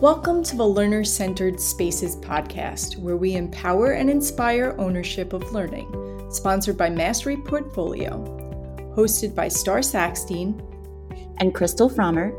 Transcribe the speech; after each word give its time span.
Welcome 0.00 0.42
to 0.44 0.56
the 0.56 0.66
Learner 0.66 1.04
Centered 1.04 1.60
Spaces 1.60 2.16
podcast, 2.16 2.96
where 2.96 3.18
we 3.18 3.34
empower 3.34 3.90
and 3.90 4.08
inspire 4.08 4.74
ownership 4.78 5.34
of 5.34 5.52
learning, 5.52 6.26
sponsored 6.30 6.78
by 6.78 6.88
Mastery 6.88 7.36
Portfolio, 7.36 8.24
hosted 8.96 9.34
by 9.34 9.48
Starr 9.48 9.80
Sackstein 9.80 10.58
and 11.36 11.54
Crystal 11.54 11.90
Frommer. 11.90 12.32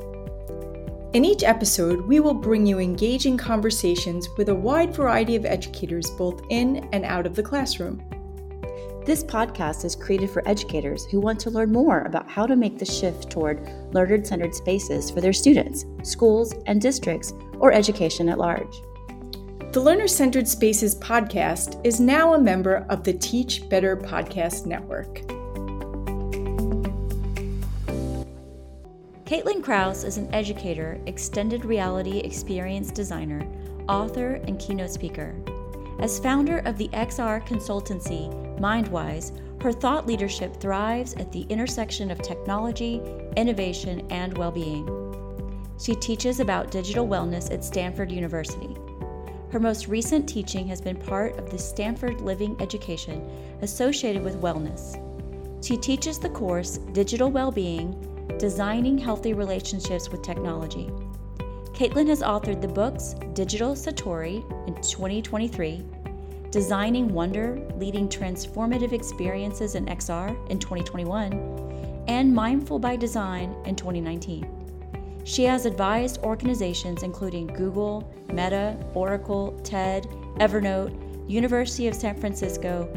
In 1.13 1.23
each 1.23 1.43
episode, 1.43 2.01
we 2.01 2.19
will 2.19 2.33
bring 2.33 2.65
you 2.65 2.79
engaging 2.79 3.37
conversations 3.37 4.27
with 4.39 4.49
a 4.49 4.55
wide 4.55 4.95
variety 4.95 5.35
of 5.35 5.45
educators 5.45 6.09
both 6.09 6.41
in 6.49 6.89
and 6.93 7.05
out 7.05 7.27
of 7.27 7.35
the 7.35 7.43
classroom. 7.43 8.03
This 9.03 9.23
podcast 9.23 9.83
is 9.83 9.95
created 9.95 10.29
for 10.29 10.47
educators 10.47 11.05
who 11.05 11.19
want 11.19 11.39
to 11.39 11.49
learn 11.49 11.71
more 11.71 12.01
about 12.01 12.29
how 12.29 12.45
to 12.45 12.55
make 12.55 12.77
the 12.77 12.85
shift 12.85 13.31
toward 13.31 13.67
learner 13.95 14.23
centered 14.23 14.53
spaces 14.53 15.09
for 15.09 15.21
their 15.21 15.33
students, 15.33 15.85
schools, 16.03 16.53
and 16.67 16.79
districts, 16.79 17.33
or 17.57 17.71
education 17.71 18.29
at 18.29 18.37
large. 18.37 18.79
The 19.71 19.79
Learner 19.79 20.07
Centered 20.07 20.47
Spaces 20.47 20.93
podcast 20.93 21.83
is 21.83 21.99
now 21.99 22.35
a 22.35 22.39
member 22.39 22.85
of 22.89 23.03
the 23.03 23.13
Teach 23.13 23.67
Better 23.69 23.97
Podcast 23.97 24.67
Network. 24.67 25.21
Caitlin 29.25 29.63
Krause 29.63 30.03
is 30.03 30.17
an 30.17 30.31
educator, 30.31 31.01
extended 31.07 31.65
reality 31.65 32.19
experience 32.19 32.91
designer, 32.91 33.47
author, 33.89 34.35
and 34.45 34.59
keynote 34.59 34.91
speaker. 34.91 35.33
As 35.97 36.19
founder 36.19 36.59
of 36.59 36.77
the 36.77 36.89
XR 36.89 37.43
consultancy 37.47 38.50
Mindwise, 38.61 39.31
her 39.63 39.71
thought 39.71 40.05
leadership 40.05 40.55
thrives 40.57 41.15
at 41.15 41.31
the 41.31 41.47
intersection 41.49 42.11
of 42.11 42.21
technology, 42.21 43.01
innovation, 43.35 44.05
and 44.11 44.37
well 44.37 44.51
being. 44.51 44.87
She 45.79 45.95
teaches 45.95 46.39
about 46.39 46.69
digital 46.69 47.07
wellness 47.07 47.51
at 47.51 47.65
Stanford 47.65 48.11
University. 48.11 48.77
Her 49.51 49.59
most 49.59 49.87
recent 49.87 50.29
teaching 50.29 50.67
has 50.67 50.79
been 50.79 50.95
part 50.95 51.39
of 51.39 51.49
the 51.49 51.57
Stanford 51.57 52.21
Living 52.21 52.55
Education 52.61 53.27
associated 53.63 54.23
with 54.23 54.41
wellness. 54.41 54.95
She 55.65 55.75
teaches 55.75 56.19
the 56.19 56.29
course 56.29 56.77
Digital 56.93 57.31
Wellbeing 57.31 57.95
Designing 58.37 58.97
Healthy 58.97 59.33
Relationships 59.33 60.09
with 60.09 60.21
Technology. 60.21 60.89
Caitlin 61.73 62.07
has 62.07 62.21
authored 62.21 62.61
the 62.61 62.67
books 62.67 63.15
Digital 63.33 63.73
Satori 63.73 64.37
in 64.67 64.75
2023, 64.75 65.83
Designing 66.51 67.13
Wonder 67.13 67.65
Leading 67.77 68.09
Transformative 68.09 68.91
Experiences 68.91 69.75
in 69.75 69.85
XR 69.85 70.31
in 70.49 70.59
2021, 70.59 72.03
and 72.09 72.33
Mindful 72.35 72.77
by 72.77 72.97
Design 72.97 73.55
in 73.65 73.73
2019. 73.73 75.21
She 75.23 75.45
has 75.45 75.65
advised 75.65 76.17
organizations 76.23 77.03
including 77.03 77.47
Google, 77.47 78.11
Meta, 78.27 78.77
Oracle, 78.93 79.57
TED, 79.63 80.07
Evernote, 80.39 81.29
University 81.29 81.87
of 81.87 81.95
San 81.95 82.19
Francisco, 82.19 82.89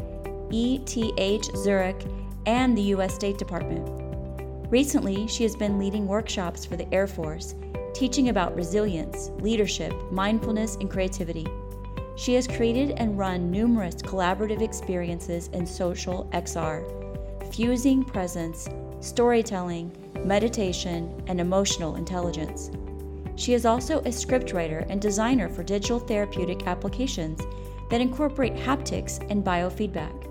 ETH 0.51 1.55
Zurich, 1.55 2.05
and 2.45 2.77
the 2.77 2.81
U.S. 2.81 3.15
State 3.15 3.37
Department. 3.37 3.89
Recently, 4.69 5.27
she 5.27 5.43
has 5.43 5.55
been 5.55 5.79
leading 5.79 6.07
workshops 6.07 6.65
for 6.65 6.75
the 6.75 6.93
Air 6.93 7.07
Force 7.07 7.55
teaching 7.93 8.27
about 8.27 8.53
resilience, 8.53 9.31
leadership, 9.39 9.93
mindfulness, 10.11 10.75
and 10.75 10.91
creativity. 10.91 11.47
She 12.15 12.33
has 12.35 12.47
created 12.47 12.91
and 12.91 13.17
run 13.17 13.51
numerous 13.51 13.95
collaborative 13.95 14.61
experiences 14.61 15.49
in 15.49 15.65
social 15.65 16.29
XR, 16.31 17.53
fusing 17.53 18.03
presence, 18.03 18.69
storytelling, 19.01 19.91
meditation, 20.23 21.23
and 21.27 21.41
emotional 21.41 21.95
intelligence. 21.95 22.71
She 23.35 23.53
is 23.53 23.65
also 23.65 23.99
a 23.99 24.09
scriptwriter 24.09 24.85
and 24.89 25.01
designer 25.01 25.49
for 25.49 25.61
digital 25.61 25.99
therapeutic 25.99 26.67
applications 26.67 27.41
that 27.89 28.01
incorporate 28.01 28.55
haptics 28.55 29.19
and 29.29 29.43
biofeedback. 29.43 30.21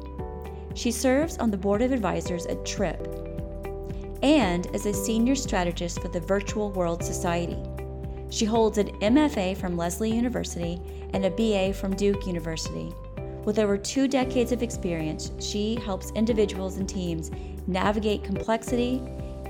She 0.74 0.90
serves 0.90 1.36
on 1.36 1.50
the 1.50 1.56
board 1.56 1.82
of 1.82 1.92
advisors 1.92 2.46
at 2.46 2.64
TRIPP, 2.64 3.06
and 4.22 4.66
is 4.74 4.86
a 4.86 4.94
senior 4.94 5.34
strategist 5.34 6.00
for 6.00 6.08
the 6.08 6.20
Virtual 6.20 6.72
World 6.72 7.04
Society. 7.04 7.58
She 8.34 8.46
holds 8.46 8.78
an 8.78 8.88
MFA 8.98 9.56
from 9.56 9.76
Lesley 9.76 10.10
University 10.10 10.80
and 11.12 11.24
a 11.24 11.30
BA 11.30 11.72
from 11.72 11.94
Duke 11.94 12.26
University. 12.26 12.92
With 13.44 13.60
over 13.60 13.78
two 13.78 14.08
decades 14.08 14.50
of 14.50 14.60
experience, 14.60 15.30
she 15.38 15.76
helps 15.76 16.10
individuals 16.16 16.76
and 16.76 16.88
teams 16.88 17.30
navigate 17.68 18.24
complexity 18.24 19.00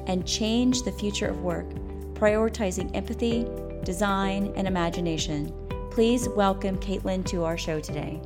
and 0.07 0.27
change 0.27 0.83
the 0.83 0.93
future 0.93 1.29
of 1.29 1.41
work, 1.41 1.71
prioritizing 2.13 2.95
empathy, 2.95 3.47
design, 3.85 4.53
and 4.55 4.69
imagination. 4.69 5.51
Please 5.91 6.29
welcome 6.29 6.77
Caitlin 6.77 7.25
to 7.25 7.43
our 7.43 7.57
show 7.57 7.81
today. 7.81 8.21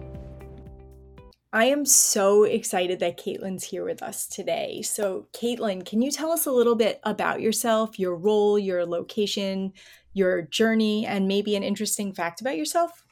I 1.52 1.64
am 1.66 1.86
so 1.86 2.44
excited 2.44 3.00
that 3.00 3.18
Caitlin's 3.18 3.64
here 3.64 3.84
with 3.84 4.02
us 4.02 4.26
today. 4.26 4.82
So, 4.82 5.28
Caitlin, 5.32 5.84
can 5.86 6.02
you 6.02 6.10
tell 6.10 6.30
us 6.30 6.44
a 6.44 6.52
little 6.52 6.74
bit 6.74 7.00
about 7.04 7.40
yourself, 7.40 7.98
your 7.98 8.16
role, 8.16 8.58
your 8.58 8.84
location, 8.84 9.72
your 10.12 10.42
journey, 10.42 11.06
and 11.06 11.26
maybe 11.26 11.56
an 11.56 11.62
interesting 11.62 12.12
fact 12.12 12.42
about 12.42 12.58
yourself? 12.58 13.02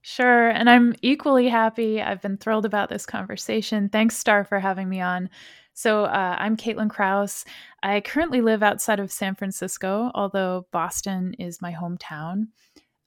Sure. 0.00 0.48
And 0.48 0.70
I'm 0.70 0.94
equally 1.02 1.48
happy. 1.48 2.00
I've 2.00 2.22
been 2.22 2.38
thrilled 2.38 2.64
about 2.64 2.88
this 2.88 3.04
conversation. 3.04 3.90
Thanks, 3.90 4.16
Starr, 4.16 4.44
for 4.44 4.58
having 4.58 4.88
me 4.88 5.02
on. 5.02 5.28
So, 5.74 6.04
uh, 6.04 6.36
I'm 6.38 6.56
Caitlin 6.56 6.88
Krause. 6.88 7.44
I 7.82 8.00
currently 8.00 8.40
live 8.40 8.62
outside 8.62 9.00
of 9.00 9.12
San 9.12 9.34
Francisco, 9.34 10.10
although 10.14 10.66
Boston 10.72 11.34
is 11.34 11.60
my 11.60 11.72
hometown. 11.72 12.48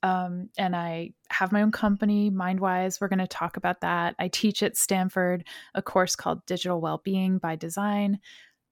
Um, 0.03 0.49
and 0.57 0.75
I 0.75 1.11
have 1.29 1.51
my 1.51 1.61
own 1.61 1.71
company, 1.71 2.29
Mindwise. 2.29 3.01
We're 3.01 3.07
going 3.07 3.19
to 3.19 3.27
talk 3.27 3.57
about 3.57 3.81
that. 3.81 4.15
I 4.19 4.27
teach 4.27 4.61
at 4.61 4.77
Stanford 4.77 5.45
a 5.73 5.81
course 5.81 6.15
called 6.15 6.45
Digital 6.45 6.79
Wellbeing 6.79 7.39
by 7.39 7.55
Design. 7.55 8.19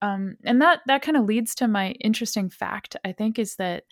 Um, 0.02 0.36
and 0.44 0.60
that 0.60 0.80
that 0.86 1.02
kind 1.02 1.16
of 1.16 1.24
leads 1.24 1.54
to 1.56 1.68
my 1.68 1.92
interesting 1.92 2.50
fact, 2.50 2.96
I 3.04 3.12
think, 3.12 3.38
is 3.38 3.56
that 3.56 3.84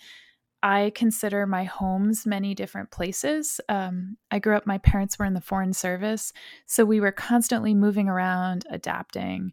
I 0.63 0.93
consider 0.95 1.47
my 1.47 1.65
homes 1.65 2.25
many 2.27 2.55
different 2.55 2.91
places. 2.91 3.61
Um, 3.69 4.17
I 4.31 4.39
grew 4.39 4.57
up, 4.57 4.67
my 4.67 4.79
parents 4.79 5.19
were 5.19 5.25
in 5.25 5.35
the 5.35 5.41
Foreign 5.41 5.73
Service, 5.73 6.33
so 6.67 6.85
we 6.85 7.01
were 7.01 7.13
constantly 7.13 7.75
moving 7.75 8.09
around, 8.09 8.65
adapting. 8.71 9.53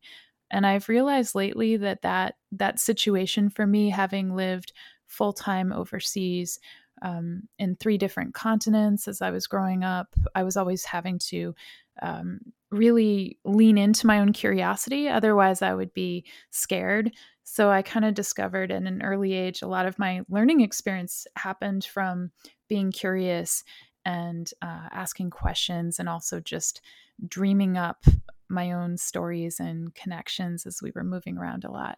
And 0.52 0.68
I've 0.68 0.90
realized 0.90 1.34
lately 1.34 1.78
that 1.78 2.04
that, 2.04 2.36
that 2.52 2.80
situation 2.80 3.50
for 3.50 3.66
me, 3.66 3.90
having 3.90 4.36
lived 4.36 4.74
full 5.08 5.34
time 5.34 5.74
overseas, 5.74 6.60
um, 7.02 7.44
in 7.58 7.76
three 7.76 7.98
different 7.98 8.34
continents 8.34 9.08
as 9.08 9.22
I 9.22 9.32
was 9.32 9.48
growing 9.48 9.84
up. 9.84 10.14
I 10.36 10.44
was 10.44 10.58
always 10.58 10.86
having 10.86 11.20
to 11.30 11.54
um, 12.02 12.40
really 12.72 13.38
lean 13.46 13.78
into 13.78 14.08
my 14.08 14.20
own 14.20 14.34
curiosity. 14.34 15.08
Otherwise, 15.08 15.62
I 15.62 15.74
would 15.74 15.94
be 15.94 16.26
scared. 16.52 17.12
So 17.44 17.72
I 17.72 17.82
kind 17.82 18.06
of 18.06 18.14
discovered 18.14 18.72
at 18.72 18.84
an 18.84 19.02
early 19.02 19.34
age 19.34 19.62
a 19.62 19.68
lot 19.68 19.88
of 19.88 19.98
my 19.98 20.22
learning 20.30 20.62
experience 20.62 21.26
happened 21.36 21.84
from 21.84 22.32
being 22.68 22.92
curious 22.92 23.64
and 24.06 24.52
uh, 24.62 24.88
asking 24.92 25.32
questions 25.32 26.00
and 26.00 26.08
also 26.08 26.40
just 26.40 26.82
dreaming 27.28 27.78
up 27.78 28.06
my 28.50 28.72
own 28.72 28.98
stories 28.98 29.60
and 29.60 29.94
connections 29.96 30.66
as 30.66 30.82
we 30.82 30.92
were 30.94 31.04
moving 31.04 31.38
around 31.38 31.64
a 31.64 31.72
lot. 31.72 31.98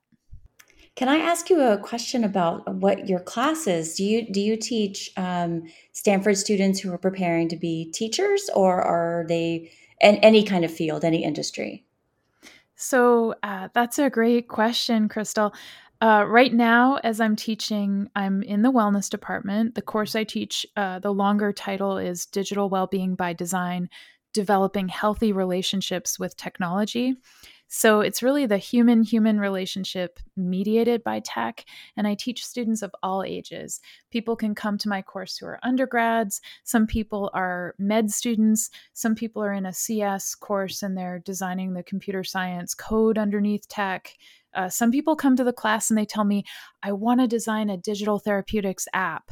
Can 0.96 1.08
I 1.08 1.18
ask 1.18 1.50
you 1.50 1.62
a 1.62 1.78
question 1.78 2.24
about 2.24 2.76
what 2.76 3.08
your 3.08 3.20
class 3.20 3.66
is? 3.66 3.96
Do 3.96 4.04
you 4.04 4.30
do 4.30 4.42
you 4.42 4.58
teach 4.58 5.12
um, 5.18 5.64
Stanford 5.94 6.38
students 6.38 6.80
who 6.80 6.92
are 6.92 6.98
preparing 6.98 7.48
to 7.50 7.56
be 7.56 7.92
teachers, 7.94 8.50
or 8.54 8.82
are 8.82 9.26
they 9.28 9.72
in 10.02 10.16
any 10.18 10.44
kind 10.44 10.66
of 10.66 10.72
field, 10.72 11.06
any 11.06 11.24
industry? 11.24 11.86
So 12.76 13.36
uh, 13.44 13.70
that's 13.74 14.00
a 14.00 14.10
great 14.10 14.48
question, 14.48 15.08
Crystal. 15.08 15.54
Uh, 16.02 16.26
right 16.28 16.52
now, 16.52 16.98
as 17.04 17.22
I'm 17.22 17.36
teaching, 17.36 18.10
I'm 18.16 18.42
in 18.42 18.64
the 18.64 18.72
wellness 18.72 19.08
department. 19.08 19.76
The 19.76 19.84
course 19.84 20.16
I 20.16 20.24
teach, 20.24 20.66
uh, 20.76 20.98
the 20.98 21.14
longer 21.14 21.54
title 21.54 22.00
is 22.00 22.26
Digital 22.26 22.70
Wellbeing 22.70 23.14
by 23.14 23.34
Design 23.34 23.88
Developing 24.34 24.88
Healthy 24.88 25.32
Relationships 25.32 26.18
with 26.18 26.36
Technology. 26.38 27.18
So 27.74 28.02
it's 28.02 28.22
really 28.22 28.46
the 28.46 28.58
human 28.58 29.02
human 29.02 29.40
relationship 29.40 30.20
mediated 30.36 31.06
by 31.06 31.22
tech. 31.22 31.64
And 31.96 32.06
I 32.06 32.16
teach 32.16 32.46
students 32.46 32.82
of 32.82 32.94
all 33.02 33.24
ages. 33.24 33.80
People 34.12 34.36
can 34.36 34.54
come 34.54 34.78
to 34.80 34.90
my 34.90 35.02
course 35.02 35.38
who 35.38 35.46
are 35.46 35.60
undergrads, 35.64 36.42
some 36.66 36.86
people 36.86 37.32
are 37.34 37.74
med 37.80 38.12
students, 38.12 38.72
some 38.92 39.16
people 39.16 39.42
are 39.42 39.54
in 39.54 39.66
a 39.66 39.74
CS 39.74 40.36
course 40.36 40.84
and 40.84 40.98
they're 40.98 41.20
designing 41.20 41.74
the 41.74 41.82
computer 41.82 42.26
science 42.26 42.74
code 42.74 43.18
underneath 43.18 43.66
tech. 43.70 44.18
Uh, 44.54 44.68
some 44.68 44.92
people 44.92 45.16
come 45.16 45.38
to 45.38 45.46
the 45.46 45.54
class 45.54 45.90
and 45.90 45.98
they 45.98 46.06
tell 46.06 46.26
me, 46.26 46.44
I 46.84 46.92
want 46.92 47.22
to 47.22 47.28
design 47.28 47.70
a 47.70 47.78
digital 47.78 48.20
therapeutics 48.20 48.86
app 48.94 49.32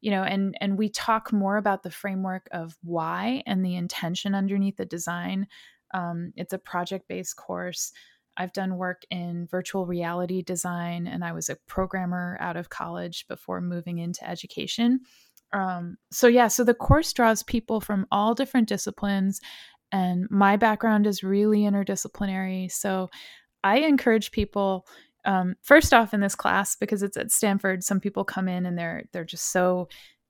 you 0.00 0.12
know 0.12 0.22
and 0.22 0.56
and 0.60 0.78
we 0.78 0.88
talk 0.88 1.32
more 1.32 1.56
about 1.56 1.82
the 1.82 1.90
framework 1.90 2.48
of 2.52 2.76
why 2.84 3.42
and 3.46 3.64
the 3.64 3.74
intention 3.74 4.32
underneath 4.32 4.76
the 4.76 4.84
design 4.84 5.46
um, 5.92 6.32
it's 6.36 6.52
a 6.52 6.58
project 6.58 7.08
based 7.08 7.36
course. 7.36 7.92
I've 8.36 8.52
done 8.52 8.76
work 8.76 9.02
in 9.10 9.48
virtual 9.50 9.86
reality 9.86 10.42
design, 10.42 11.06
and 11.06 11.24
I 11.24 11.32
was 11.32 11.48
a 11.48 11.56
programmer 11.66 12.36
out 12.40 12.56
of 12.56 12.68
college 12.68 13.26
before 13.26 13.60
moving 13.60 13.98
into 13.98 14.28
education. 14.28 15.00
Um, 15.52 15.96
so 16.12 16.28
yeah, 16.28 16.48
so 16.48 16.62
the 16.62 16.74
course 16.74 17.12
draws 17.12 17.42
people 17.42 17.80
from 17.80 18.06
all 18.12 18.34
different 18.34 18.68
disciplines, 18.68 19.40
and 19.90 20.28
my 20.30 20.56
background 20.56 21.06
is 21.06 21.24
really 21.24 21.60
interdisciplinary. 21.60 22.70
So 22.70 23.10
I 23.64 23.78
encourage 23.78 24.30
people 24.30 24.86
um, 25.24 25.56
first 25.62 25.92
off 25.92 26.14
in 26.14 26.20
this 26.20 26.34
class 26.34 26.76
because 26.76 27.02
it's 27.02 27.16
at 27.16 27.32
Stanford. 27.32 27.82
Some 27.82 28.00
people 28.00 28.24
come 28.24 28.48
in 28.48 28.66
and 28.66 28.78
they're 28.78 29.04
they're 29.12 29.24
just 29.24 29.50
so 29.50 29.88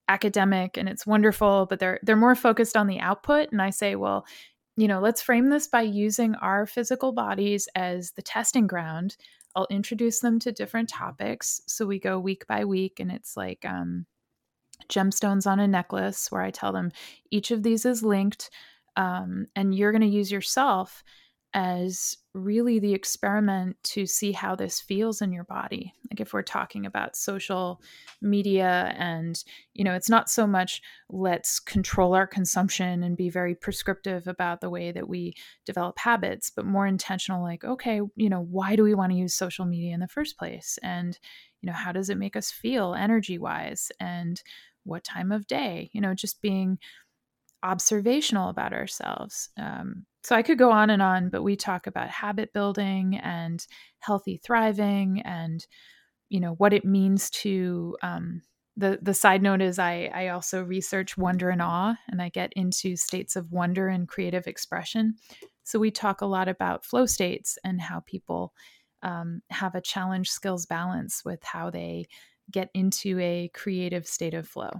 academic 0.08 0.76
and 0.76 0.88
it's 0.88 1.06
wonderful, 1.06 1.66
but 1.68 1.78
they're 1.78 2.00
they're 2.02 2.16
more 2.16 2.34
focused 2.34 2.76
on 2.76 2.86
the 2.86 3.00
output. 3.00 3.52
And 3.52 3.60
I 3.60 3.70
say, 3.70 3.94
well, 3.96 4.26
you 4.78 4.86
know, 4.86 5.00
let's 5.00 5.20
frame 5.20 5.50
this 5.50 5.66
by 5.66 5.82
using 5.82 6.36
our 6.36 6.64
physical 6.64 7.10
bodies 7.10 7.68
as 7.74 8.12
the 8.12 8.22
testing 8.22 8.68
ground. 8.68 9.16
I'll 9.56 9.66
introduce 9.70 10.20
them 10.20 10.38
to 10.38 10.52
different 10.52 10.88
topics. 10.88 11.60
So 11.66 11.84
we 11.84 11.98
go 11.98 12.20
week 12.20 12.46
by 12.46 12.64
week, 12.64 13.00
and 13.00 13.10
it's 13.10 13.36
like 13.36 13.64
um, 13.64 14.06
gemstones 14.88 15.48
on 15.48 15.58
a 15.58 15.66
necklace, 15.66 16.30
where 16.30 16.42
I 16.42 16.52
tell 16.52 16.72
them 16.72 16.92
each 17.32 17.50
of 17.50 17.64
these 17.64 17.84
is 17.84 18.04
linked, 18.04 18.50
um, 18.94 19.48
and 19.56 19.74
you're 19.74 19.90
going 19.90 20.02
to 20.02 20.06
use 20.06 20.30
yourself 20.30 21.02
as 21.54 22.16
really 22.34 22.78
the 22.78 22.92
experiment 22.92 23.76
to 23.82 24.06
see 24.06 24.32
how 24.32 24.54
this 24.54 24.80
feels 24.80 25.22
in 25.22 25.32
your 25.32 25.44
body. 25.44 25.94
Like 26.10 26.20
if 26.20 26.32
we're 26.32 26.42
talking 26.42 26.84
about 26.84 27.16
social 27.16 27.80
media 28.20 28.94
and 28.96 29.42
you 29.74 29.84
know 29.84 29.94
it's 29.94 30.10
not 30.10 30.28
so 30.28 30.46
much 30.46 30.82
let's 31.08 31.60
control 31.60 32.14
our 32.14 32.26
consumption 32.26 33.02
and 33.02 33.16
be 33.16 33.30
very 33.30 33.54
prescriptive 33.54 34.26
about 34.26 34.60
the 34.60 34.68
way 34.68 34.90
that 34.90 35.08
we 35.08 35.32
develop 35.64 35.96
habits 35.98 36.50
but 36.50 36.66
more 36.66 36.86
intentional 36.86 37.42
like 37.42 37.62
okay 37.64 38.00
you 38.16 38.28
know 38.28 38.40
why 38.50 38.74
do 38.74 38.82
we 38.82 38.94
want 38.94 39.12
to 39.12 39.18
use 39.18 39.34
social 39.34 39.64
media 39.64 39.94
in 39.94 40.00
the 40.00 40.08
first 40.08 40.36
place? 40.38 40.78
And 40.82 41.18
you 41.60 41.66
know 41.66 41.72
how 41.72 41.92
does 41.92 42.10
it 42.10 42.18
make 42.18 42.36
us 42.36 42.50
feel 42.50 42.94
energy 42.94 43.38
wise 43.38 43.90
and 44.00 44.42
what 44.84 45.04
time 45.04 45.32
of 45.32 45.46
day? 45.46 45.90
You 45.92 46.00
know 46.00 46.14
just 46.14 46.42
being 46.42 46.78
observational 47.62 48.48
about 48.48 48.72
ourselves. 48.72 49.50
Um, 49.58 50.06
so 50.22 50.36
I 50.36 50.42
could 50.42 50.58
go 50.58 50.70
on 50.70 50.90
and 50.90 51.02
on, 51.02 51.28
but 51.30 51.42
we 51.42 51.56
talk 51.56 51.86
about 51.86 52.10
habit 52.10 52.52
building 52.52 53.16
and 53.16 53.64
healthy 54.00 54.40
thriving 54.44 55.22
and 55.24 55.66
you 56.28 56.40
know 56.40 56.54
what 56.54 56.72
it 56.72 56.84
means 56.84 57.30
to 57.30 57.96
um, 58.02 58.42
the 58.76 58.98
the 59.02 59.14
side 59.14 59.42
note 59.42 59.60
is 59.60 59.78
I 59.78 60.10
I 60.14 60.28
also 60.28 60.62
research 60.62 61.16
wonder 61.16 61.50
and 61.50 61.62
awe 61.62 61.96
and 62.08 62.22
I 62.22 62.28
get 62.28 62.52
into 62.54 62.96
states 62.96 63.34
of 63.34 63.50
wonder 63.50 63.88
and 63.88 64.06
creative 64.06 64.46
expression. 64.46 65.14
So 65.64 65.78
we 65.78 65.90
talk 65.90 66.20
a 66.20 66.26
lot 66.26 66.48
about 66.48 66.84
flow 66.84 67.06
states 67.06 67.58
and 67.64 67.80
how 67.80 68.00
people 68.00 68.52
um, 69.02 69.42
have 69.50 69.74
a 69.74 69.80
challenge 69.80 70.30
skills 70.30 70.64
balance 70.66 71.24
with 71.24 71.42
how 71.42 71.70
they 71.70 72.06
get 72.50 72.70
into 72.72 73.18
a 73.20 73.50
creative 73.52 74.06
state 74.06 74.34
of 74.34 74.48
flow. 74.48 74.70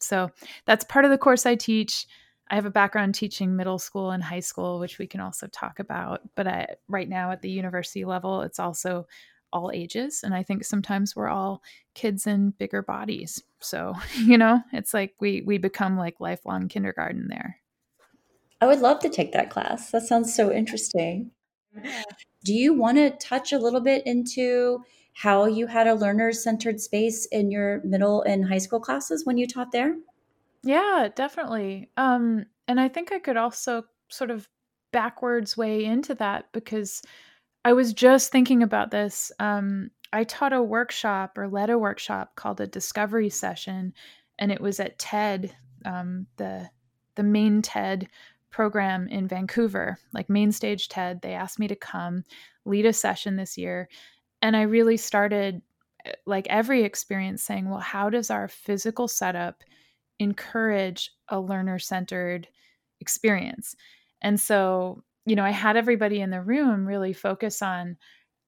So 0.00 0.30
that's 0.64 0.84
part 0.84 1.04
of 1.04 1.10
the 1.10 1.18
course 1.18 1.44
I 1.44 1.54
teach. 1.54 2.06
I 2.50 2.54
have 2.54 2.66
a 2.66 2.70
background 2.70 3.14
teaching 3.14 3.54
middle 3.54 3.78
school 3.78 4.10
and 4.10 4.22
high 4.22 4.40
school, 4.40 4.78
which 4.78 4.98
we 4.98 5.06
can 5.06 5.20
also 5.20 5.46
talk 5.48 5.78
about. 5.78 6.22
But 6.34 6.46
I, 6.46 6.66
right 6.88 7.08
now 7.08 7.30
at 7.30 7.42
the 7.42 7.50
university 7.50 8.04
level, 8.04 8.42
it's 8.42 8.58
also 8.58 9.06
all 9.52 9.70
ages. 9.72 10.22
And 10.22 10.34
I 10.34 10.42
think 10.42 10.64
sometimes 10.64 11.14
we're 11.14 11.28
all 11.28 11.62
kids 11.94 12.26
in 12.26 12.50
bigger 12.50 12.82
bodies. 12.82 13.42
So, 13.60 13.94
you 14.16 14.38
know, 14.38 14.60
it's 14.72 14.94
like 14.94 15.14
we, 15.20 15.42
we 15.42 15.58
become 15.58 15.96
like 15.96 16.20
lifelong 16.20 16.68
kindergarten 16.68 17.28
there. 17.28 17.58
I 18.60 18.66
would 18.66 18.80
love 18.80 18.98
to 19.00 19.08
take 19.08 19.32
that 19.32 19.50
class. 19.50 19.90
That 19.90 20.02
sounds 20.02 20.34
so 20.34 20.50
interesting. 20.50 21.30
Do 22.44 22.54
you 22.54 22.74
want 22.74 22.96
to 22.96 23.10
touch 23.10 23.52
a 23.52 23.58
little 23.58 23.80
bit 23.80 24.04
into 24.06 24.82
how 25.12 25.46
you 25.46 25.66
had 25.66 25.86
a 25.86 25.94
learner 25.94 26.32
centered 26.32 26.80
space 26.80 27.26
in 27.26 27.50
your 27.50 27.80
middle 27.84 28.22
and 28.22 28.48
high 28.48 28.58
school 28.58 28.80
classes 28.80 29.24
when 29.24 29.36
you 29.36 29.46
taught 29.46 29.70
there? 29.70 29.96
Yeah, 30.62 31.08
definitely. 31.14 31.90
Um, 31.96 32.46
and 32.66 32.80
I 32.80 32.88
think 32.88 33.12
I 33.12 33.18
could 33.18 33.36
also 33.36 33.84
sort 34.08 34.30
of 34.30 34.48
backwards 34.92 35.56
way 35.56 35.84
into 35.84 36.14
that 36.16 36.46
because 36.52 37.02
I 37.64 37.72
was 37.72 37.92
just 37.92 38.32
thinking 38.32 38.62
about 38.62 38.90
this. 38.90 39.32
Um, 39.40 39.90
I 40.12 40.24
taught 40.24 40.52
a 40.54 40.62
workshop 40.62 41.38
or 41.38 41.48
led 41.48 41.70
a 41.70 41.78
workshop 41.78 42.36
called 42.36 42.60
a 42.60 42.66
discovery 42.66 43.30
session, 43.30 43.94
and 44.38 44.52
it 44.52 44.60
was 44.60 44.80
at 44.80 44.98
TED, 44.98 45.54
um, 45.84 46.26
the 46.38 46.70
the 47.16 47.22
main 47.24 47.62
TED 47.62 48.08
program 48.50 49.08
in 49.08 49.28
Vancouver, 49.28 49.98
like 50.14 50.30
main 50.30 50.52
stage 50.52 50.88
TED. 50.88 51.22
They 51.22 51.34
asked 51.34 51.58
me 51.58 51.68
to 51.68 51.76
come 51.76 52.24
lead 52.64 52.86
a 52.86 52.92
session 52.92 53.36
this 53.36 53.58
year, 53.58 53.88
and 54.42 54.56
I 54.56 54.62
really 54.62 54.96
started, 54.98 55.62
eh, 56.06 56.12
like 56.26 56.46
every 56.48 56.84
experience, 56.84 57.42
saying, 57.44 57.68
"Well, 57.70 57.80
how 57.80 58.10
does 58.10 58.30
our 58.30 58.48
physical 58.48 59.08
setup?" 59.08 59.64
Encourage 60.18 61.10
a 61.28 61.40
learner 61.40 61.78
centered 61.78 62.48
experience. 63.00 63.74
And 64.20 64.40
so, 64.40 65.02
you 65.26 65.36
know, 65.36 65.44
I 65.44 65.50
had 65.50 65.76
everybody 65.76 66.20
in 66.20 66.30
the 66.30 66.42
room 66.42 66.86
really 66.86 67.12
focus 67.12 67.62
on, 67.62 67.96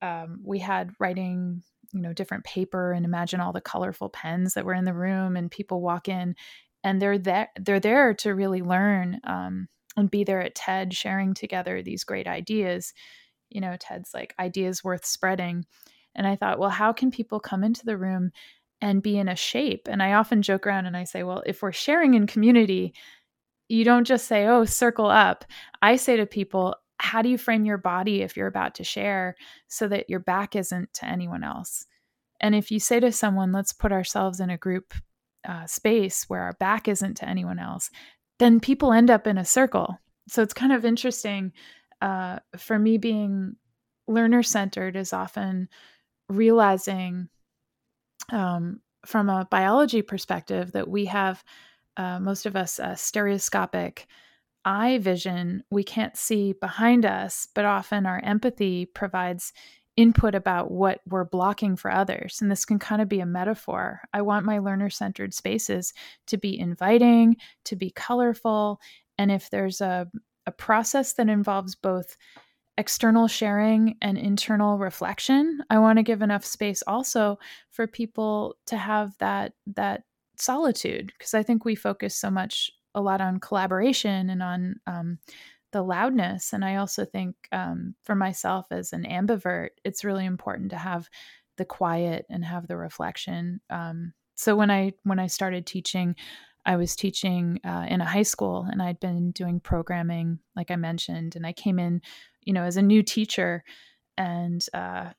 um, 0.03 0.41
we 0.45 0.59
had 0.59 0.91
writing, 0.99 1.63
you 1.93 2.01
know, 2.01 2.13
different 2.13 2.45
paper 2.45 2.93
and 2.93 3.05
imagine 3.05 3.41
all 3.41 3.53
the 3.53 3.61
colorful 3.61 4.09
pens 4.09 4.55
that 4.55 4.65
were 4.65 4.75
in 4.75 4.85
the 4.85 4.95
room 4.95 5.37
and 5.37 5.51
people 5.51 5.81
walk 5.81 6.09
in 6.09 6.35
and 6.83 7.01
they're 7.01 7.19
there, 7.19 7.49
they're 7.61 7.81
there 7.81 8.15
to 8.15 8.35
really 8.35 8.63
learn 8.63 9.21
um, 9.25 9.69
and 9.97 10.11
be 10.11 10.25
there 10.25 10.41
at 10.41 10.55
TED 10.55 10.95
sharing 10.95 11.35
together 11.35 11.83
these 11.83 12.05
great 12.05 12.27
ideas. 12.27 12.95
You 13.51 13.61
know, 13.61 13.77
TED's 13.79 14.15
like 14.15 14.35
ideas 14.39 14.83
worth 14.83 15.05
spreading. 15.05 15.67
And 16.15 16.27
I 16.27 16.37
thought, 16.37 16.59
well, 16.59 16.71
how 16.71 16.93
can 16.93 17.11
people 17.11 17.41
come 17.41 17.63
into 17.63 17.85
the 17.85 17.99
room 17.99 18.31
and 18.81 19.03
be 19.03 19.19
in 19.19 19.29
a 19.29 19.37
shape. 19.37 19.89
And 19.91 20.03
I 20.03 20.15
often 20.15 20.43
joke 20.43 20.67
around 20.67 20.87
and 20.87 20.97
I 20.97 21.05
say, 21.05 21.23
well, 21.23 21.43
if 21.47 21.63
we're 21.63 21.73
sharing 21.73 22.15
in 22.15 22.27
community, 22.27 22.95
you 23.69 23.85
don't 23.85 24.07
just 24.07 24.27
say, 24.27 24.47
oh, 24.47 24.65
circle 24.65 25.07
up. 25.07 25.45
I 25.83 25.97
say 25.97 26.17
to 26.17 26.27
people, 26.27 26.75
how 26.99 27.23
do 27.23 27.29
you 27.29 27.39
frame 27.39 27.65
your 27.65 27.79
body 27.79 28.23
if 28.23 28.37
you're 28.37 28.47
about 28.47 28.75
to 28.77 28.85
share 28.85 29.37
so 29.69 29.89
that 29.89 30.11
your 30.11 30.21
back 30.21 30.57
isn't 30.57 30.93
to 30.95 31.07
anyone 31.07 31.45
else? 31.45 31.87
And 32.41 32.55
if 32.55 32.71
you 32.71 32.81
say 32.81 33.01
to 33.01 33.13
someone, 33.13 33.53
let's 33.53 33.73
put 33.73 33.93
ourselves 33.93 34.41
in 34.41 34.51
a 34.51 34.59
group 34.59 34.95
uh, 35.47 35.67
space 35.67 36.25
where 36.29 36.43
our 36.43 36.55
back 36.55 36.89
isn't 36.89 37.17
to 37.19 37.29
anyone 37.29 37.59
else, 37.59 37.91
then 38.39 38.61
people 38.61 38.93
end 38.93 39.11
up 39.11 39.27
in 39.27 39.39
a 39.39 39.45
circle. 39.45 39.99
So 40.29 40.43
it's 40.43 40.55
kind 40.55 40.73
of 40.73 40.85
interesting 40.85 41.53
uh, 42.01 42.39
for 42.57 42.79
me 42.79 42.99
being 42.99 43.57
learner 44.09 44.43
centered 44.43 44.97
is 44.97 45.13
often 45.13 45.69
realizing 46.29 47.29
um, 48.33 48.81
from 49.07 49.29
a 49.29 49.47
biology 49.51 50.03
perspective 50.03 50.73
that 50.73 50.89
we 50.89 51.07
have 51.07 51.43
uh, 51.97 52.21
most 52.21 52.47
of 52.47 52.57
us 52.57 52.79
uh, 52.79 52.95
stereoscopic 52.95 54.07
eye 54.65 54.99
vision 54.99 55.63
we 55.71 55.83
can't 55.83 56.17
see 56.17 56.53
behind 56.53 57.07
us 57.07 57.49
but 57.55 57.65
often 57.65 58.05
our 58.05 58.21
empathy 58.23 58.85
provides 58.85 59.53
input 59.97 60.35
about 60.35 60.71
what 60.71 61.01
we're 61.07 61.25
blocking 61.25 61.77
for 61.77 61.91
others 61.91 62.39
and 62.41 62.51
this 62.51 62.65
can 62.65 62.79
kind 62.79 63.03
of 63.03 63.09
be 63.09 63.21
a 63.21 63.27
metaphor. 63.27 64.01
I 64.13 64.23
want 64.23 64.47
my 64.47 64.59
learner 64.59 64.89
centered 64.89 65.35
spaces 65.35 65.93
to 66.29 66.39
be 66.39 66.59
inviting 66.59 67.37
to 67.67 67.77
be 67.77 67.91
colorful 67.91 68.81
and 69.19 69.31
if 69.31 69.51
there's 69.51 69.81
a, 69.81 70.09
a 70.47 70.53
process 70.53 71.15
that 71.15 71.29
involves 71.29 71.75
both 71.75 72.17
external 72.81 73.29
sharing 73.29 73.99
and 74.01 74.17
internal 74.17 74.79
reflection. 74.79 75.61
I 75.69 75.79
want 75.79 75.99
to 75.99 76.03
give 76.03 76.23
enough 76.23 76.47
space 76.47 76.83
also 76.87 77.39
for 77.71 77.87
people 77.87 78.57
to 78.69 78.77
have 78.79 79.17
that 79.19 79.53
that 79.67 80.05
solitude 80.39 81.13
because 81.19 81.35
i 81.35 81.43
think 81.43 81.67
we 81.67 81.75
focus 81.75 82.17
so 82.17 82.31
much 82.31 82.71
a 82.95 83.01
lot 83.03 83.21
on 83.21 83.39
collaboration 83.39 84.31
and 84.31 84.43
on 84.43 84.77
um, 84.87 85.19
the 85.73 85.83
loudness. 85.83 86.55
And 86.55 86.65
i 86.65 86.77
also 86.77 87.05
think 87.05 87.37
um, 87.53 87.95
for 88.03 88.15
myself 88.15 88.65
as 88.71 88.95
an 88.95 89.05
ambivert 89.05 89.71
it's 89.85 90.03
really 90.03 90.25
important 90.25 90.71
to 90.71 90.79
have 90.79 91.11
the 91.59 91.67
quiet 91.67 92.25
and 92.31 92.43
have 92.43 92.67
the 92.67 92.79
reflection. 92.79 93.61
Um, 93.69 94.15
so 94.37 94.57
when 94.57 94.71
i 94.71 94.95
when 95.03 95.19
i 95.19 95.27
started 95.27 95.67
teaching 95.67 96.17
I 96.67 96.77
was 96.77 96.95
teaching 96.95 97.61
uh, 97.65 97.87
in 97.89 98.01
a 98.01 98.07
high 98.07 98.23
school 98.23 98.67
and 98.71 98.83
I'd 98.83 99.01
been 99.01 99.31
doing 99.31 99.61
programming, 99.61 100.41
like 100.55 100.71
I 100.71 100.77
mentioned, 100.77 101.37
and 101.37 101.47
I 101.47 101.53
came 101.53 101.79
in 101.79 102.03
you 102.43 102.53
know, 102.53 102.65
as 102.65 102.77
a 102.77 102.83
new 102.83 103.03
teacher. 103.03 103.65
And 104.17 104.65
uh, 104.75 105.11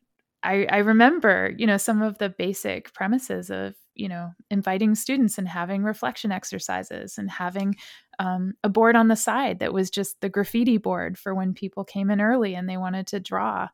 I, 0.44 0.66
I 0.70 0.78
remember, 0.80 1.54
you 1.58 1.68
know, 1.68 1.78
some 1.78 2.02
of 2.02 2.18
the 2.18 2.30
basic 2.30 2.94
premises 2.94 3.50
of, 3.50 3.76
you 3.96 4.08
know, 4.08 4.32
inviting 4.50 4.96
students 4.96 5.38
and 5.38 5.48
having 5.48 5.84
reflection 5.84 6.32
exercises 6.32 7.18
and 7.18 7.30
having 7.30 7.76
um, 8.20 8.54
a 8.64 8.70
board 8.70 8.96
on 8.96 9.08
the 9.08 9.16
side 9.16 9.60
that 9.60 9.74
was 9.74 9.90
just 9.90 10.20
the 10.22 10.30
graffiti 10.30 10.78
board 10.78 11.18
for 11.18 11.36
when 11.36 11.54
people 11.54 11.84
came 11.84 12.10
in 12.10 12.22
early 12.22 12.56
and 12.56 12.68
they 12.70 12.78
wanted 12.78 13.08
to 13.08 13.20
draw, 13.20 13.68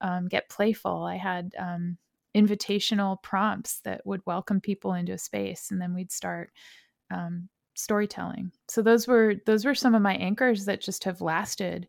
um, 0.00 0.28
get 0.28 0.48
playful. 0.48 1.04
I 1.04 1.16
had 1.16 1.54
um, 1.58 1.96
invitational 2.36 3.22
prompts 3.22 3.80
that 3.80 4.06
would 4.06 4.22
welcome 4.26 4.60
people 4.60 4.94
into 4.94 5.12
a 5.12 5.18
space, 5.18 5.70
and 5.70 5.80
then 5.80 5.94
we'd 5.94 6.12
start 6.12 6.50
um, 7.12 7.48
storytelling. 7.74 8.52
So 8.68 8.82
those 8.82 9.06
were 9.06 9.34
those 9.46 9.64
were 9.64 9.74
some 9.74 9.94
of 9.94 10.02
my 10.02 10.14
anchors 10.16 10.64
that 10.64 10.80
just 10.80 11.04
have 11.04 11.20
lasted 11.20 11.88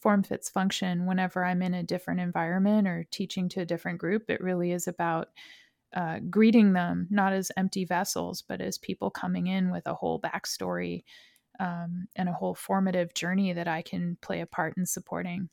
form 0.00 0.22
fits 0.22 0.50
function 0.50 1.06
whenever 1.06 1.44
I'm 1.44 1.62
in 1.62 1.74
a 1.74 1.82
different 1.82 2.20
environment 2.20 2.86
or 2.86 3.06
teaching 3.10 3.48
to 3.50 3.62
a 3.62 3.66
different 3.66 3.98
group. 3.98 4.24
It 4.28 4.42
really 4.42 4.72
is 4.72 4.86
about 4.86 5.28
uh, 5.94 6.18
greeting 6.28 6.72
them 6.72 7.06
not 7.10 7.32
as 7.32 7.52
empty 7.56 7.84
vessels, 7.84 8.42
but 8.42 8.60
as 8.60 8.76
people 8.78 9.10
coming 9.10 9.46
in 9.46 9.70
with 9.70 9.86
a 9.86 9.94
whole 9.94 10.20
backstory 10.20 11.04
um, 11.60 12.06
and 12.16 12.28
a 12.28 12.32
whole 12.32 12.54
formative 12.54 13.14
journey 13.14 13.52
that 13.52 13.68
I 13.68 13.80
can 13.82 14.18
play 14.20 14.40
a 14.40 14.46
part 14.46 14.74
in 14.76 14.86
supporting. 14.86 15.48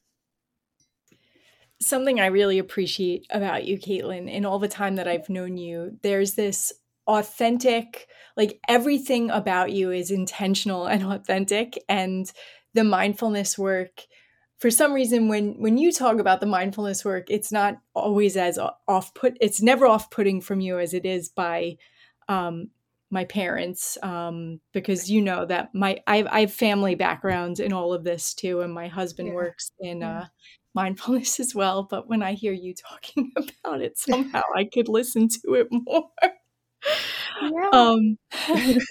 Something 1.80 2.20
I 2.20 2.28
really 2.28 2.60
appreciate 2.60 3.26
about 3.32 3.66
you, 3.66 3.78
Caitlin, 3.78 4.30
in 4.30 4.46
all 4.46 4.60
the 4.60 4.68
time 4.68 4.96
that 4.98 5.08
I've 5.08 5.30
known 5.30 5.58
you, 5.58 5.98
there's 6.02 6.34
this 6.34 6.74
authentic, 7.08 8.08
like 8.38 8.60
everything 8.68 9.30
about 9.30 9.72
you 9.72 9.92
is 9.92 10.12
intentional 10.12 10.86
and 10.86 11.04
authentic. 11.04 11.78
And 11.90 12.32
the 12.74 12.84
mindfulness 12.84 13.58
work 13.58 14.06
for 14.62 14.70
some 14.70 14.94
reason 14.94 15.28
when 15.28 15.60
when 15.60 15.78
you 15.78 15.92
talk 15.92 16.20
about 16.20 16.40
the 16.40 16.46
mindfulness 16.46 17.04
work 17.04 17.26
it's 17.30 17.52
not 17.52 17.78
always 17.96 18.38
as 18.38 18.60
off 18.88 19.14
put 19.16 19.36
it's 19.42 19.62
never 19.62 19.88
off 19.88 20.10
putting 20.12 20.40
from 20.40 20.62
you 20.62 20.80
as 20.80 20.94
it 20.94 21.06
is 21.06 21.30
by 21.30 21.76
um, 22.30 22.70
my 23.10 23.26
parents 23.26 23.98
um, 24.04 24.62
because 24.72 25.10
you 25.10 25.22
know 25.22 25.46
that 25.46 25.74
my 25.74 25.98
I, 26.08 26.24
I, 26.30 26.40
have 26.42 26.54
family 26.54 26.96
backgrounds 26.96 27.60
in 27.60 27.74
all 27.74 27.92
of 27.92 28.06
this 28.06 28.34
too 28.34 28.62
and 28.62 28.74
my 28.74 28.88
husband 28.88 29.30
yeah. 29.30 29.34
works 29.34 29.72
in 29.80 30.00
yeah. 30.02 30.20
uh, 30.20 30.26
mindfulness 30.76 31.40
as 31.42 31.54
well 31.54 31.88
but 31.90 32.08
when 32.08 32.22
i 32.24 32.34
hear 32.34 32.54
you 32.54 32.74
talking 32.74 33.32
about 33.36 33.82
it 33.82 33.98
somehow 33.98 34.44
i 34.56 34.64
could 34.64 34.88
listen 34.88 35.28
to 35.28 35.56
it 35.56 35.68
more 35.72 36.10
yeah. 37.42 37.70
Um, 37.72 38.18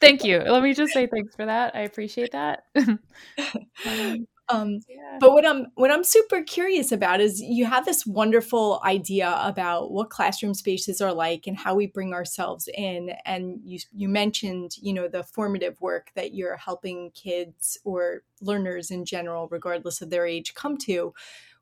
Thank 0.00 0.24
you. 0.24 0.38
Let 0.38 0.62
me 0.62 0.74
just 0.74 0.92
say 0.92 1.06
thanks 1.06 1.34
for 1.34 1.46
that. 1.46 1.74
I 1.74 1.80
appreciate 1.80 2.32
that. 2.32 2.64
um, 2.76 4.26
um, 4.50 4.80
yeah. 4.88 5.18
But 5.20 5.32
what 5.32 5.46
I'm 5.46 5.66
what 5.74 5.90
I'm 5.90 6.04
super 6.04 6.42
curious 6.42 6.90
about 6.90 7.20
is 7.20 7.40
you 7.40 7.66
have 7.66 7.84
this 7.84 8.06
wonderful 8.06 8.80
idea 8.84 9.38
about 9.42 9.90
what 9.90 10.10
classroom 10.10 10.54
spaces 10.54 11.00
are 11.00 11.12
like 11.12 11.46
and 11.46 11.56
how 11.56 11.74
we 11.74 11.86
bring 11.86 12.14
ourselves 12.14 12.68
in. 12.74 13.10
And 13.26 13.60
you 13.64 13.78
you 13.92 14.08
mentioned 14.08 14.76
you 14.80 14.92
know 14.92 15.08
the 15.08 15.22
formative 15.22 15.80
work 15.80 16.10
that 16.14 16.34
you're 16.34 16.56
helping 16.56 17.10
kids 17.10 17.78
or 17.84 18.22
learners 18.40 18.90
in 18.90 19.04
general, 19.04 19.48
regardless 19.50 20.00
of 20.00 20.10
their 20.10 20.26
age, 20.26 20.54
come 20.54 20.76
to. 20.78 21.12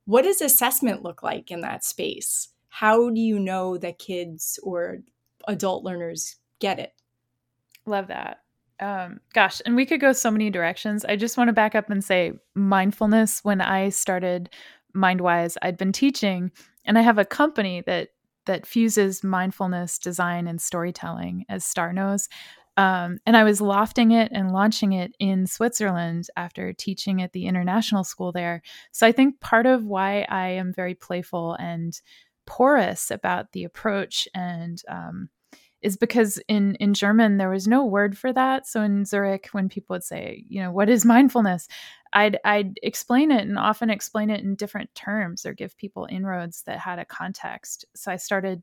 What 0.04 0.22
does 0.22 0.40
assessment 0.40 1.02
look 1.02 1.24
like 1.24 1.50
in 1.50 1.62
that 1.62 1.84
space? 1.84 2.48
How 2.68 3.10
do 3.10 3.20
you 3.20 3.40
know 3.40 3.76
that 3.78 3.98
kids 3.98 4.60
or 4.62 4.98
adult 5.46 5.84
learners 5.84 6.36
get 6.60 6.78
it? 6.78 6.92
Love 7.86 8.08
that 8.08 8.38
um, 8.80 9.20
gosh, 9.32 9.62
and 9.64 9.74
we 9.74 9.86
could 9.86 10.00
go 10.00 10.12
so 10.12 10.30
many 10.30 10.50
directions. 10.50 11.04
I 11.04 11.16
just 11.16 11.36
want 11.36 11.48
to 11.48 11.52
back 11.52 11.74
up 11.74 11.90
and 11.90 12.04
say 12.04 12.32
mindfulness. 12.54 13.40
When 13.42 13.60
I 13.60 13.88
started 13.88 14.50
MindWise, 14.94 15.56
I'd 15.62 15.78
been 15.78 15.92
teaching, 15.92 16.50
and 16.84 16.98
I 16.98 17.02
have 17.02 17.18
a 17.18 17.24
company 17.24 17.82
that 17.86 18.10
that 18.46 18.66
fuses 18.66 19.24
mindfulness, 19.24 19.98
design, 19.98 20.46
and 20.46 20.60
storytelling 20.60 21.44
as 21.48 21.64
Starr 21.64 21.92
knows. 21.92 22.28
Um, 22.76 23.18
and 23.24 23.36
I 23.36 23.42
was 23.42 23.60
lofting 23.60 24.12
it 24.12 24.30
and 24.32 24.52
launching 24.52 24.92
it 24.92 25.12
in 25.18 25.46
Switzerland 25.46 26.28
after 26.36 26.72
teaching 26.74 27.22
at 27.22 27.32
the 27.32 27.46
international 27.46 28.04
school 28.04 28.32
there. 28.32 28.62
So 28.92 29.06
I 29.06 29.12
think 29.12 29.40
part 29.40 29.64
of 29.66 29.84
why 29.86 30.26
I 30.28 30.48
am 30.48 30.74
very 30.74 30.94
playful 30.94 31.54
and 31.54 31.98
porous 32.44 33.10
about 33.10 33.50
the 33.52 33.64
approach 33.64 34.28
and 34.34 34.80
um, 34.88 35.30
is 35.86 35.96
because 35.96 36.38
in 36.48 36.74
in 36.76 36.94
German 36.94 37.36
there 37.36 37.48
was 37.48 37.68
no 37.68 37.84
word 37.84 38.18
for 38.18 38.32
that. 38.32 38.66
So 38.66 38.82
in 38.82 39.04
Zurich, 39.04 39.48
when 39.52 39.68
people 39.68 39.94
would 39.94 40.02
say, 40.02 40.44
you 40.48 40.60
know, 40.60 40.72
what 40.72 40.90
is 40.90 41.04
mindfulness, 41.04 41.68
I'd 42.12 42.38
I'd 42.44 42.78
explain 42.82 43.30
it 43.30 43.46
and 43.46 43.56
often 43.56 43.88
explain 43.88 44.28
it 44.30 44.42
in 44.42 44.56
different 44.56 44.92
terms 44.96 45.46
or 45.46 45.54
give 45.54 45.76
people 45.76 46.08
inroads 46.10 46.62
that 46.64 46.80
had 46.80 46.98
a 46.98 47.04
context. 47.04 47.84
So 47.94 48.10
I 48.10 48.16
started. 48.16 48.62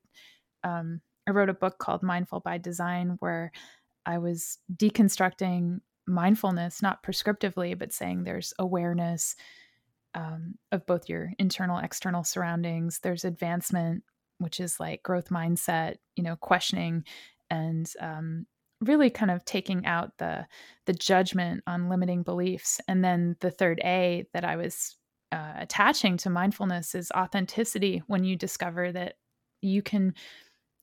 Um, 0.63 1.01
I 1.25 1.31
wrote 1.31 1.49
a 1.49 1.53
book 1.53 1.77
called 1.77 2.03
Mindful 2.03 2.41
by 2.41 2.57
Design, 2.57 3.15
where 3.19 3.53
I 4.05 4.17
was 4.17 4.57
deconstructing 4.75 5.79
mindfulness, 6.05 6.81
not 6.81 7.01
prescriptively, 7.01 7.79
but 7.79 7.93
saying 7.93 8.23
there's 8.23 8.53
awareness 8.59 9.37
um, 10.13 10.55
of 10.73 10.85
both 10.85 11.07
your 11.07 11.31
internal, 11.39 11.79
external 11.79 12.25
surroundings. 12.25 12.99
There's 12.99 13.23
advancement 13.23 14.03
which 14.43 14.59
is 14.59 14.79
like 14.79 15.03
growth 15.03 15.29
mindset, 15.29 15.95
you 16.15 16.23
know, 16.23 16.35
questioning 16.35 17.03
and 17.49 17.91
um, 17.99 18.45
really 18.81 19.09
kind 19.09 19.31
of 19.31 19.45
taking 19.45 19.85
out 19.85 20.17
the 20.17 20.45
the 20.85 20.93
judgment 20.93 21.63
on 21.67 21.89
limiting 21.89 22.23
beliefs. 22.23 22.79
And 22.87 23.03
then 23.03 23.35
the 23.39 23.51
third 23.51 23.79
A 23.83 24.25
that 24.33 24.43
I 24.43 24.55
was 24.55 24.97
uh, 25.31 25.53
attaching 25.57 26.17
to 26.17 26.29
mindfulness 26.29 26.93
is 26.93 27.11
authenticity. 27.15 28.03
When 28.07 28.23
you 28.23 28.35
discover 28.35 28.91
that 28.91 29.15
you 29.61 29.81
can 29.81 30.13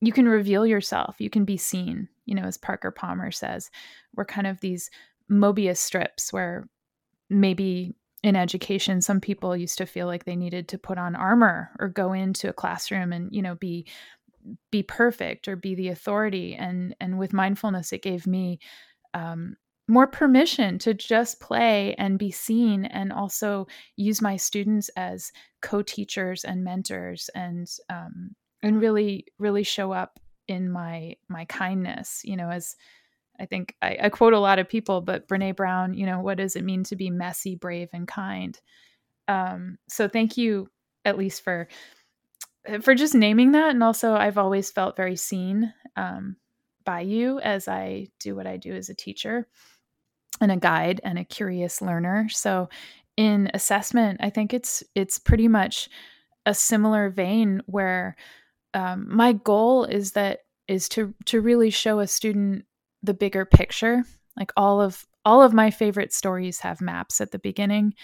you 0.00 0.12
can 0.12 0.26
reveal 0.26 0.66
yourself, 0.66 1.16
you 1.18 1.30
can 1.30 1.44
be 1.44 1.56
seen. 1.56 2.08
You 2.24 2.34
know, 2.34 2.44
as 2.44 2.56
Parker 2.56 2.90
Palmer 2.90 3.30
says, 3.30 3.70
we're 4.14 4.24
kind 4.24 4.46
of 4.46 4.60
these 4.60 4.90
Mobius 5.30 5.78
strips 5.78 6.32
where 6.32 6.68
maybe 7.28 7.94
in 8.22 8.36
education 8.36 9.00
some 9.00 9.20
people 9.20 9.56
used 9.56 9.78
to 9.78 9.86
feel 9.86 10.06
like 10.06 10.24
they 10.24 10.36
needed 10.36 10.68
to 10.68 10.78
put 10.78 10.98
on 10.98 11.16
armor 11.16 11.70
or 11.78 11.88
go 11.88 12.12
into 12.12 12.48
a 12.48 12.52
classroom 12.52 13.12
and 13.12 13.34
you 13.34 13.40
know 13.40 13.54
be 13.54 13.86
be 14.70 14.82
perfect 14.82 15.48
or 15.48 15.56
be 15.56 15.74
the 15.74 15.88
authority. 15.88 16.54
And 16.54 16.94
and 17.00 17.18
with 17.18 17.32
mindfulness 17.32 17.92
it 17.92 18.02
gave 18.02 18.26
me 18.26 18.58
um, 19.14 19.56
more 19.88 20.06
permission 20.06 20.78
to 20.78 20.94
just 20.94 21.40
play 21.40 21.94
and 21.98 22.18
be 22.18 22.30
seen 22.30 22.84
and 22.84 23.12
also 23.12 23.66
use 23.96 24.22
my 24.22 24.36
students 24.36 24.88
as 24.96 25.32
co-teachers 25.62 26.44
and 26.44 26.62
mentors 26.62 27.28
and 27.34 27.68
um, 27.88 28.34
and 28.62 28.80
really 28.80 29.26
really 29.38 29.64
show 29.64 29.92
up 29.92 30.20
in 30.46 30.70
my 30.70 31.16
my 31.28 31.44
kindness 31.46 32.20
you 32.24 32.36
know 32.36 32.50
as 32.50 32.76
I 33.40 33.46
think 33.46 33.74
I, 33.80 33.96
I, 34.02 34.08
quote 34.10 34.34
a 34.34 34.38
lot 34.38 34.58
of 34.58 34.68
people, 34.68 35.00
but 35.00 35.26
Brene 35.26 35.56
Brown, 35.56 35.94
you 35.94 36.04
know, 36.04 36.20
what 36.20 36.36
does 36.38 36.56
it 36.56 36.64
mean 36.64 36.84
to 36.84 36.96
be 36.96 37.10
messy, 37.10 37.56
brave, 37.56 37.88
and 37.92 38.06
kind? 38.06 38.58
Um, 39.28 39.78
so 39.88 40.08
thank 40.08 40.36
you, 40.36 40.68
at 41.04 41.16
least 41.16 41.42
for 41.42 41.68
for 42.82 42.94
just 42.94 43.14
naming 43.14 43.52
that, 43.52 43.70
and 43.70 43.82
also 43.82 44.12
I've 44.12 44.36
always 44.36 44.70
felt 44.70 44.96
very 44.96 45.16
seen 45.16 45.72
um, 45.96 46.36
by 46.84 47.00
you 47.00 47.40
as 47.40 47.68
I 47.68 48.08
do 48.18 48.36
what 48.36 48.46
I 48.46 48.58
do 48.58 48.74
as 48.74 48.88
a 48.90 48.94
teacher 48.94 49.48
and 50.40 50.52
a 50.52 50.56
guide 50.56 51.00
and 51.02 51.18
a 51.18 51.24
curious 51.24 51.80
learner. 51.80 52.28
So 52.28 52.68
in 53.16 53.50
assessment, 53.54 54.20
I 54.22 54.30
think 54.30 54.52
it's 54.52 54.82
it's 54.94 55.18
pretty 55.18 55.48
much 55.48 55.88
a 56.46 56.54
similar 56.54 57.10
vein 57.10 57.62
where 57.66 58.16
um, 58.74 59.06
my 59.08 59.32
goal 59.32 59.84
is 59.84 60.12
that 60.12 60.40
is 60.68 60.88
to 60.90 61.14
to 61.26 61.40
really 61.40 61.70
show 61.70 62.00
a 62.00 62.06
student 62.06 62.64
the 63.02 63.14
bigger 63.14 63.44
picture. 63.44 64.04
Like 64.36 64.52
all 64.56 64.80
of 64.80 65.06
all 65.24 65.42
of 65.42 65.52
my 65.52 65.70
favorite 65.70 66.12
stories 66.12 66.60
have 66.60 66.80
maps 66.80 67.20
at 67.20 67.30
the 67.30 67.38
beginning. 67.38 67.94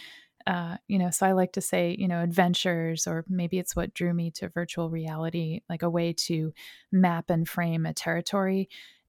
Uh, 0.46 0.76
you 0.86 0.96
know 0.96 1.10
so 1.10 1.26
i 1.26 1.32
like 1.32 1.52
to 1.52 1.60
say 1.60 1.96
you 1.98 2.06
know 2.06 2.22
adventures 2.22 3.08
or 3.08 3.24
maybe 3.28 3.58
it's 3.58 3.74
what 3.74 3.92
drew 3.94 4.14
me 4.14 4.30
to 4.30 4.48
virtual 4.50 4.88
reality 4.88 5.58
like 5.68 5.82
a 5.82 5.90
way 5.90 6.12
to 6.12 6.52
map 6.92 7.30
and 7.30 7.48
frame 7.48 7.84
a 7.84 7.92
territory. 7.92 8.68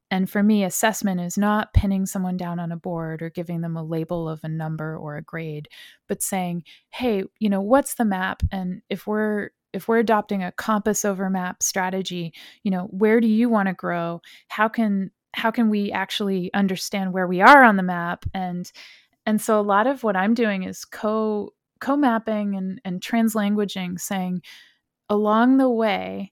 And 0.09 0.27
for 0.27 0.41
me 0.41 0.63
assessment 0.63 1.21
is 1.21 1.37
not 1.37 1.73
pinning 1.73 2.07
someone 2.07 2.37
down 2.37 2.59
on 2.59 2.71
a 2.71 2.77
board 2.77 3.21
or 3.21 3.29
giving 3.29 3.61
them 3.61 3.77
a 3.77 3.83
label 3.83 4.27
of 4.27 4.39
a 4.43 4.49
number 4.49 4.97
or 4.97 5.17
a 5.17 5.21
grade 5.21 5.67
but 6.07 6.23
saying 6.23 6.63
hey 6.89 7.23
you 7.39 7.49
know 7.49 7.61
what's 7.61 7.93
the 7.95 8.05
map? 8.05 8.41
And 8.51 8.81
if 8.89 9.05
we're 9.05 9.51
if 9.73 9.87
we're 9.87 9.99
adopting 9.99 10.41
a 10.41 10.51
compass 10.53 11.05
over 11.05 11.29
map 11.29 11.61
strategy 11.61 12.33
you 12.63 12.71
know 12.71 12.85
where 12.85 13.21
do 13.21 13.27
you 13.27 13.47
want 13.47 13.67
to 13.67 13.73
grow? 13.73 14.21
How 14.47 14.69
can 14.69 15.11
how 15.33 15.51
can 15.51 15.69
we 15.69 15.91
actually 15.91 16.51
understand 16.53 17.13
where 17.13 17.27
we 17.27 17.41
are 17.41 17.63
on 17.63 17.77
the 17.77 17.83
map? 17.83 18.25
And 18.33 18.71
and 19.25 19.41
so 19.41 19.59
a 19.59 19.61
lot 19.61 19.87
of 19.87 20.03
what 20.03 20.15
i'm 20.15 20.33
doing 20.33 20.63
is 20.63 20.85
co 20.85 21.53
co-mapping 21.79 22.55
and 22.55 22.81
and 22.83 23.01
translanguaging 23.01 23.99
saying 23.99 24.41
along 25.09 25.57
the 25.57 25.69
way 25.69 26.31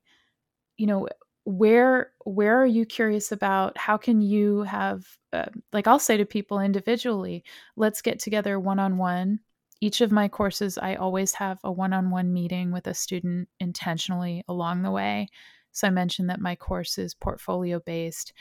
you 0.78 0.88
know 0.88 1.08
where 1.44 2.12
where 2.24 2.60
are 2.60 2.66
you 2.66 2.88
curious 2.88 3.32
about? 3.32 3.78
How 3.78 3.98
can 3.98 4.20
you 4.20 4.64
have 4.64 5.06
uh, 5.32 5.46
like 5.74 5.86
i'll 5.88 6.00
say 6.00 6.18
to 6.18 6.26
people 6.26 6.60
individually 6.60 7.44
let's 7.76 8.02
get 8.02 8.20
together 8.20 8.60
one-on-one 8.60 9.40
each 9.82 10.02
of 10.02 10.12
my 10.12 10.28
courses 10.28 10.78
i 10.78 10.96
always 10.96 11.34
have 11.34 11.60
a 11.64 11.72
one-on-one 11.72 12.34
meeting 12.34 12.72
with 12.72 12.88
a 12.88 12.94
student 12.94 13.48
intentionally 13.60 14.44
along 14.48 14.82
the 14.82 14.92
way. 14.92 15.28
So 15.72 15.88
i 15.88 15.92
mentioned 15.92 16.30
that 16.30 16.42
my 16.42 16.56
course 16.56 16.98
is 16.98 17.14
portfolio 17.14 17.80
based 17.80 18.34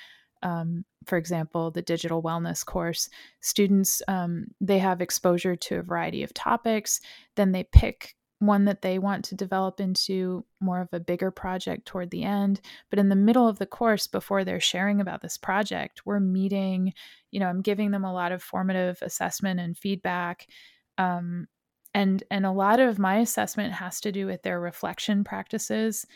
um, 0.44 0.84
for 1.06 1.18
example, 1.18 1.70
the 1.70 1.82
digital 1.82 2.22
wellness 2.22 2.64
course, 2.64 3.08
students 3.40 4.02
um, 4.08 4.46
they 4.60 4.78
have 4.78 5.00
exposure 5.00 5.56
to 5.56 5.78
a 5.78 5.82
variety 5.82 6.22
of 6.22 6.32
topics. 6.34 7.00
Then 7.34 7.52
they 7.52 7.64
pick 7.64 8.14
one 8.40 8.66
that 8.66 8.82
they 8.82 8.98
want 8.98 9.24
to 9.24 9.34
develop 9.34 9.80
into 9.80 10.44
more 10.60 10.80
of 10.82 10.88
a 10.92 11.00
bigger 11.00 11.30
project 11.30 11.86
toward 11.86 12.10
the 12.10 12.24
end. 12.24 12.60
But 12.90 12.98
in 12.98 13.08
the 13.08 13.16
middle 13.16 13.48
of 13.48 13.58
the 13.58 13.66
course, 13.66 14.06
before 14.06 14.44
they're 14.44 14.60
sharing 14.60 15.00
about 15.00 15.22
this 15.22 15.38
project, 15.38 16.02
we're 16.04 16.20
meeting. 16.20 16.92
You 17.30 17.40
know, 17.40 17.46
I'm 17.46 17.62
giving 17.62 17.90
them 17.90 18.04
a 18.04 18.12
lot 18.12 18.32
of 18.32 18.42
formative 18.42 18.98
assessment 19.02 19.60
and 19.60 19.78
feedback. 19.78 20.46
Um, 20.98 21.48
and 21.94 22.22
and 22.30 22.44
a 22.44 22.50
lot 22.52 22.80
of 22.80 22.98
my 22.98 23.18
assessment 23.18 23.72
has 23.74 24.00
to 24.00 24.12
do 24.12 24.26
with 24.26 24.42
their 24.42 24.60
reflection 24.60 25.24
practices 25.24 26.06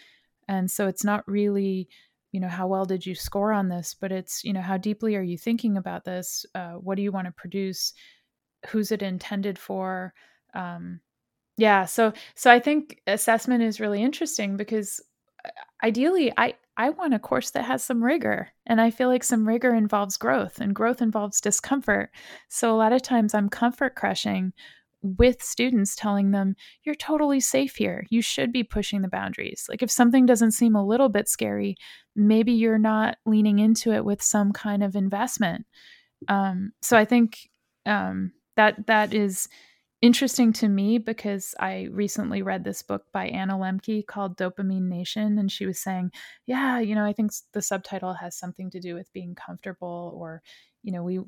And 0.49 0.71
so 0.71 0.89
it's 0.89 1.05
not 1.05 1.29
really, 1.29 1.89
you 2.33 2.41
know, 2.41 2.49
how 2.49 2.67
well 2.67 2.85
did 2.85 3.07
you 3.07 3.15
score 3.15 3.53
on 3.53 3.69
this, 3.69 3.95
but 3.99 4.13
it's, 4.13 4.45
you 4.45 4.53
know, 4.53 4.61
how 4.61 4.77
deeply 4.77 5.17
are 5.17 5.23
you 5.23 5.39
thinking 5.39 5.77
about 5.77 6.05
this? 6.05 6.45
Uh, 6.55 6.73
what 6.73 6.97
do 6.97 7.03
you 7.03 7.13
want 7.13 7.27
to 7.27 7.33
produce? 7.33 7.93
Who's 8.69 8.93
it 8.93 9.03
intended 9.03 9.59
for? 9.59 10.13
Um, 10.55 11.01
yeah, 11.57 11.87
so 11.87 12.13
so 12.35 12.51
I 12.51 12.61
think 12.61 13.01
assessment 13.07 13.63
is 13.63 13.81
really 13.81 14.03
interesting 14.03 14.57
because 14.57 15.01
uh, 15.45 15.51
ideally 15.85 16.33
I 16.37 16.55
I 16.77 16.91
want 16.91 17.15
a 17.15 17.19
course 17.19 17.51
that 17.51 17.65
has 17.65 17.83
some 17.83 18.03
rigor 18.03 18.49
and 18.67 18.81
I 18.81 18.93
feel 18.93 19.09
like 19.09 19.25
some 19.25 19.47
rigor 19.47 19.75
involves 19.75 20.17
growth 20.17 20.61
and 20.61 20.75
growth 20.75 21.03
involves 21.03 21.41
discomfort. 21.41 22.11
So 22.49 22.73
a 22.73 22.79
lot 22.79 22.93
of 22.93 23.03
times 23.03 23.35
I'm 23.35 23.49
comfort 23.49 23.97
crushing 23.97 24.53
with 25.03 25.43
students 25.43 25.95
telling 25.95 26.33
them 26.33 26.57
you're 26.83 26.95
totally 26.95 27.41
safe 27.41 27.77
here. 27.77 28.05
You 28.11 28.23
should 28.23 28.53
be 28.53 28.65
pushing 28.65 29.03
the 29.03 29.09
boundaries. 29.09 29.67
Like 29.69 29.83
if 29.83 29.91
something 29.91 30.27
doesn't 30.27 30.53
seem 30.53 30.75
a 30.75 30.85
little 30.85 31.09
bit 31.09 31.29
scary, 31.29 31.77
maybe 32.17 32.53
you're 32.53 32.79
not 32.79 33.17
leaning 33.25 33.59
into 33.59 33.93
it 33.93 34.05
with 34.05 34.23
some 34.23 34.53
kind 34.53 34.83
of 34.83 34.97
investment. 34.97 35.67
Um, 36.29 36.73
so 36.83 36.97
I 36.97 37.05
think 37.05 37.49
um, 37.87 38.33
that 38.57 38.87
that 38.87 39.15
is 39.15 39.49
interesting 40.01 40.53
to 40.53 40.69
me 40.69 40.99
because 40.99 41.55
I 41.59 41.89
recently 41.91 42.43
read 42.43 42.63
this 42.63 42.83
book 42.83 43.05
by 43.13 43.27
Anna 43.27 43.55
Lembke 43.55 44.07
called 44.07 44.37
Dopamine 44.37 44.89
Nation. 44.89 45.39
And 45.39 45.51
she 45.51 45.67
was 45.67 45.81
saying, 45.81 46.13
yeah, 46.47 46.79
you 46.79 46.95
know, 46.95 47.05
I 47.05 47.13
think 47.13 47.33
the 47.53 47.63
subtitle 47.63 48.15
has 48.15 48.37
something 48.37 48.71
to 48.71 48.81
do 48.81 48.95
with 48.95 49.13
being 49.13 49.35
comfortable 49.35 50.17
or, 50.17 50.43
you 50.83 50.93
know, 50.93 51.03
we, 51.03 51.21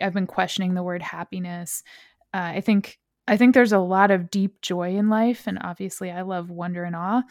I've 0.00 0.14
been 0.14 0.28
questioning 0.28 0.74
the 0.74 0.82
word 0.82 1.02
happiness. 1.02 1.82
Uh, 2.32 2.52
I 2.54 2.60
think, 2.60 2.98
I 3.26 3.36
think 3.36 3.54
there's 3.54 3.72
a 3.72 3.78
lot 3.78 4.10
of 4.10 4.30
deep 4.30 4.60
joy 4.60 4.96
in 4.96 5.08
life. 5.08 5.46
And 5.46 5.58
obviously 5.62 6.10
I 6.10 6.22
love 6.22 6.50
wonder 6.50 6.84
and 6.84 6.94
awe. 6.94 7.22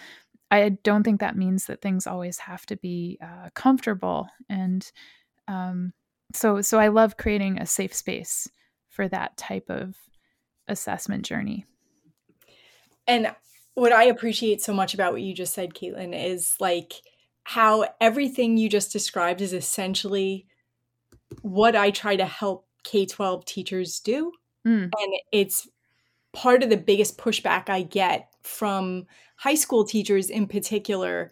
I 0.49 0.69
don't 0.69 1.03
think 1.03 1.19
that 1.19 1.37
means 1.37 1.65
that 1.65 1.81
things 1.81 2.07
always 2.07 2.39
have 2.39 2.65
to 2.67 2.75
be 2.75 3.17
uh, 3.21 3.49
comfortable. 3.53 4.27
And, 4.49 4.89
um, 5.47 5.93
so, 6.35 6.61
so 6.61 6.79
I 6.79 6.87
love 6.87 7.17
creating 7.17 7.59
a 7.59 7.65
safe 7.65 7.93
space 7.93 8.47
for 8.89 9.07
that 9.07 9.37
type 9.37 9.69
of 9.69 9.95
assessment 10.67 11.25
journey. 11.25 11.65
And 13.07 13.35
what 13.75 13.91
I 13.91 14.05
appreciate 14.05 14.61
so 14.61 14.73
much 14.73 14.93
about 14.93 15.13
what 15.13 15.21
you 15.21 15.33
just 15.33 15.53
said, 15.53 15.73
Caitlin, 15.73 16.13
is 16.13 16.55
like 16.59 16.93
how 17.43 17.85
everything 17.99 18.57
you 18.57 18.69
just 18.69 18.91
described 18.91 19.41
is 19.41 19.53
essentially 19.53 20.45
what 21.41 21.75
I 21.75 21.91
try 21.91 22.15
to 22.15 22.25
help 22.25 22.67
K 22.83 23.05
12 23.05 23.45
teachers 23.45 23.99
do. 23.99 24.31
Mm. 24.65 24.83
And 24.83 25.13
it's 25.31 25.67
part 26.33 26.63
of 26.63 26.69
the 26.69 26.77
biggest 26.77 27.17
pushback 27.17 27.69
I 27.69 27.83
get 27.83 28.29
from 28.41 29.05
high 29.37 29.55
school 29.55 29.85
teachers 29.85 30.29
in 30.29 30.47
particular 30.47 31.31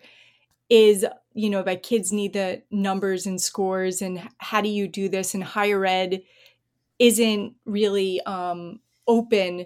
is 0.70 1.06
you 1.34 1.50
know 1.50 1.64
that 1.64 1.84
kids 1.84 2.14
need 2.14 2.34
the 2.34 2.62
numbers 2.72 3.26
and 3.26 3.42
scores 3.42 4.02
and 4.02 4.22
how 4.38 4.62
do 4.62 4.70
you 4.70 4.88
do 4.88 5.10
this 5.10 5.34
and 5.34 5.44
higher 5.44 5.86
ed 5.86 6.22
isn't 7.02 7.56
really 7.66 8.22
um, 8.28 8.80
open 9.08 9.66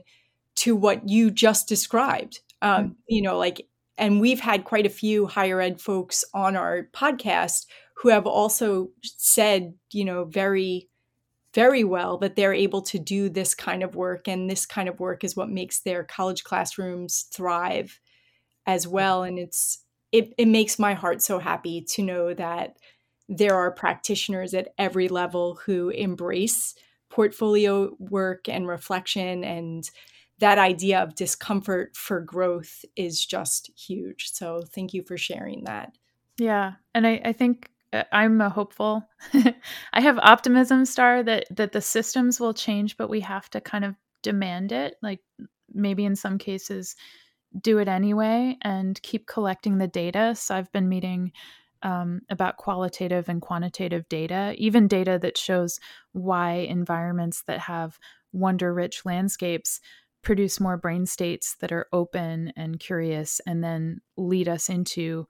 to 0.55 0.73
what 0.73 1.07
you 1.07 1.29
just 1.29 1.67
described. 1.67 2.39
Um, 2.61 2.71
mm-hmm. 2.71 2.91
You 3.07 3.21
know, 3.23 3.37
like, 3.37 3.67
and 3.97 4.21
we've 4.21 4.39
had 4.39 4.63
quite 4.63 4.85
a 4.85 4.89
few 4.89 5.27
higher 5.27 5.59
ed 5.59 5.81
folks 5.81 6.23
on 6.33 6.55
our 6.55 6.87
podcast 6.93 7.65
who 7.95 8.07
have 8.09 8.25
also 8.25 8.89
said, 9.03 9.73
you 9.91 10.05
know, 10.05 10.23
very, 10.23 10.87
very 11.55 11.85
well 11.85 12.17
that 12.17 12.35
they're 12.35 12.53
able 12.53 12.81
to 12.81 12.99
do 12.99 13.29
this 13.29 13.55
kind 13.55 13.81
of 13.81 13.95
work. 13.95 14.27
And 14.27 14.49
this 14.49 14.65
kind 14.65 14.89
of 14.89 14.99
work 14.99 15.23
is 15.23 15.35
what 15.35 15.49
makes 15.49 15.79
their 15.79 16.03
college 16.03 16.43
classrooms 16.43 17.27
thrive 17.33 17.99
as 18.67 18.87
well. 18.87 19.23
And 19.23 19.39
it's, 19.39 19.79
it, 20.11 20.33
it 20.37 20.47
makes 20.47 20.77
my 20.77 20.93
heart 20.93 21.21
so 21.21 21.39
happy 21.39 21.81
to 21.93 22.03
know 22.03 22.33
that 22.33 22.77
there 23.29 23.55
are 23.55 23.71
practitioners 23.71 24.53
at 24.53 24.73
every 24.77 25.07
level 25.07 25.59
who 25.65 25.89
embrace 25.89 26.75
portfolio 27.09 27.95
work 27.97 28.49
and 28.49 28.67
reflection 28.67 29.43
and 29.43 29.89
that 30.39 30.57
idea 30.57 31.01
of 31.01 31.15
discomfort 31.15 31.95
for 31.95 32.19
growth 32.19 32.83
is 32.97 33.25
just 33.25 33.71
huge. 33.79 34.31
So 34.33 34.63
thank 34.73 34.93
you 34.93 35.01
for 35.01 35.17
sharing 35.17 35.63
that. 35.63 35.93
Yeah. 36.37 36.73
And 36.93 37.07
I, 37.07 37.21
I 37.23 37.31
think 37.31 37.69
I'm 38.11 38.41
a 38.41 38.49
hopeful. 38.49 39.07
I 39.93 40.01
have 40.01 40.17
optimism, 40.19 40.85
Starr, 40.85 41.23
that 41.23 41.45
that 41.51 41.71
the 41.71 41.81
systems 41.81 42.39
will 42.39 42.53
change, 42.53 42.97
but 42.97 43.09
we 43.09 43.21
have 43.21 43.49
to 43.51 43.61
kind 43.61 43.85
of 43.85 43.95
demand 44.21 44.71
it. 44.71 44.95
Like 45.01 45.19
maybe 45.73 46.05
in 46.05 46.15
some 46.15 46.37
cases, 46.37 46.95
do 47.61 47.77
it 47.77 47.87
anyway 47.87 48.57
and 48.61 49.01
keep 49.01 49.27
collecting 49.27 49.77
the 49.77 49.87
data. 49.87 50.35
So 50.35 50.55
I've 50.55 50.71
been 50.71 50.89
meeting 50.89 51.31
um, 51.83 52.21
about 52.29 52.57
qualitative 52.57 53.29
and 53.29 53.41
quantitative 53.41 54.07
data, 54.09 54.55
even 54.57 54.87
data 54.87 55.19
that 55.21 55.37
shows 55.37 55.79
why 56.13 56.53
environments 56.53 57.43
that 57.43 57.59
have 57.59 57.99
wonder 58.33 58.73
rich 58.73 59.05
landscapes 59.05 59.79
produce 60.23 60.59
more 60.59 60.77
brain 60.77 61.05
states 61.05 61.55
that 61.61 61.71
are 61.71 61.87
open 61.93 62.51
and 62.55 62.79
curious 62.79 63.39
and 63.45 63.63
then 63.63 64.01
lead 64.17 64.49
us 64.49 64.69
into 64.69 65.27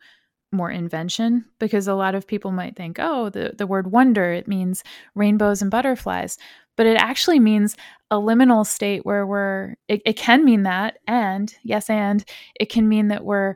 more 0.56 0.72
invention 0.72 1.46
because 1.60 1.88
a 1.88 1.94
lot 1.94 2.16
of 2.16 2.28
people 2.28 2.52
might 2.52 2.76
think 2.76 2.98
oh 3.00 3.30
the, 3.30 3.54
the 3.58 3.68
word 3.68 3.92
wonder 3.92 4.32
it 4.32 4.48
means 4.48 4.84
rainbows 5.14 5.62
and 5.62 5.72
butterflies 5.72 6.38
but 6.76 6.86
it 6.86 6.98
actually 6.98 7.40
means 7.40 7.78
a 8.12 8.16
liminal 8.16 8.66
state 8.66 9.06
where 9.06 9.26
we're 9.26 9.76
it, 9.88 10.02
it 10.06 10.18
can 10.18 10.44
mean 10.44 10.64
that 10.64 10.98
and 11.08 11.56
yes 11.64 11.90
and 11.90 12.26
it 12.60 12.70
can 12.70 12.88
mean 12.88 13.10
that 13.10 13.24
we're 13.24 13.56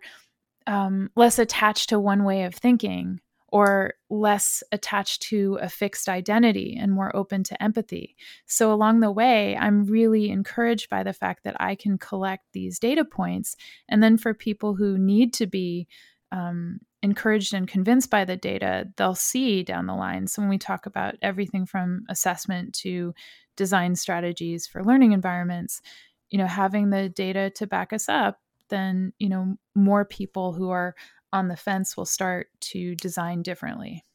um, 0.68 1.10
less 1.16 1.40
attached 1.40 1.90
to 1.90 2.00
one 2.00 2.24
way 2.24 2.44
of 2.44 2.54
thinking 2.54 3.20
or 3.52 3.94
less 4.10 4.64
attached 4.72 5.22
to 5.24 5.58
a 5.62 5.70
fixed 5.70 6.08
identity 6.08 6.78
and 6.80 6.92
more 6.92 7.16
open 7.16 7.44
to 7.44 7.62
empathy. 7.62 8.16
So, 8.46 8.72
along 8.72 9.00
the 9.00 9.12
way, 9.12 9.56
I'm 9.58 9.86
really 9.86 10.30
encouraged 10.30 10.90
by 10.90 11.04
the 11.04 11.14
fact 11.14 11.44
that 11.44 11.56
I 11.60 11.76
can 11.76 11.98
collect 11.98 12.46
these 12.54 12.80
data 12.80 13.04
points. 13.04 13.56
And 13.88 14.04
then, 14.04 14.18
for 14.18 14.34
people 14.34 14.76
who 14.76 14.98
need 14.98 15.34
to 15.36 15.48
be 15.48 15.88
um, 16.32 16.80
encouraged 17.02 17.54
and 17.54 17.68
convinced 17.68 18.10
by 18.10 18.26
the 18.26 18.38
data, 18.38 18.88
they'll 18.98 19.16
see 19.16 19.64
down 19.64 19.86
the 19.86 19.96
line. 19.96 20.28
So, 20.28 20.42
when 20.42 20.50
we 20.50 20.58
talk 20.58 20.86
about 20.86 21.16
everything 21.22 21.66
from 21.66 22.04
assessment 22.10 22.74
to 22.82 23.14
design 23.56 23.96
strategies 23.96 24.68
for 24.68 24.84
learning 24.84 25.12
environments, 25.12 25.82
you 26.30 26.38
know, 26.38 26.48
having 26.48 26.90
the 26.90 27.10
data 27.10 27.50
to 27.56 27.68
back 27.68 27.94
us 27.94 28.10
up 28.10 28.40
then 28.70 29.14
you 29.20 29.30
know 29.30 29.56
more 29.76 30.06
people 30.06 30.54
who 30.54 30.70
are 30.70 30.96
on 31.34 31.48
the 31.48 31.58
fence 31.58 31.98
will 31.98 32.06
start 32.06 32.48
to 32.60 32.96
design 32.96 33.44
differently 33.44 34.06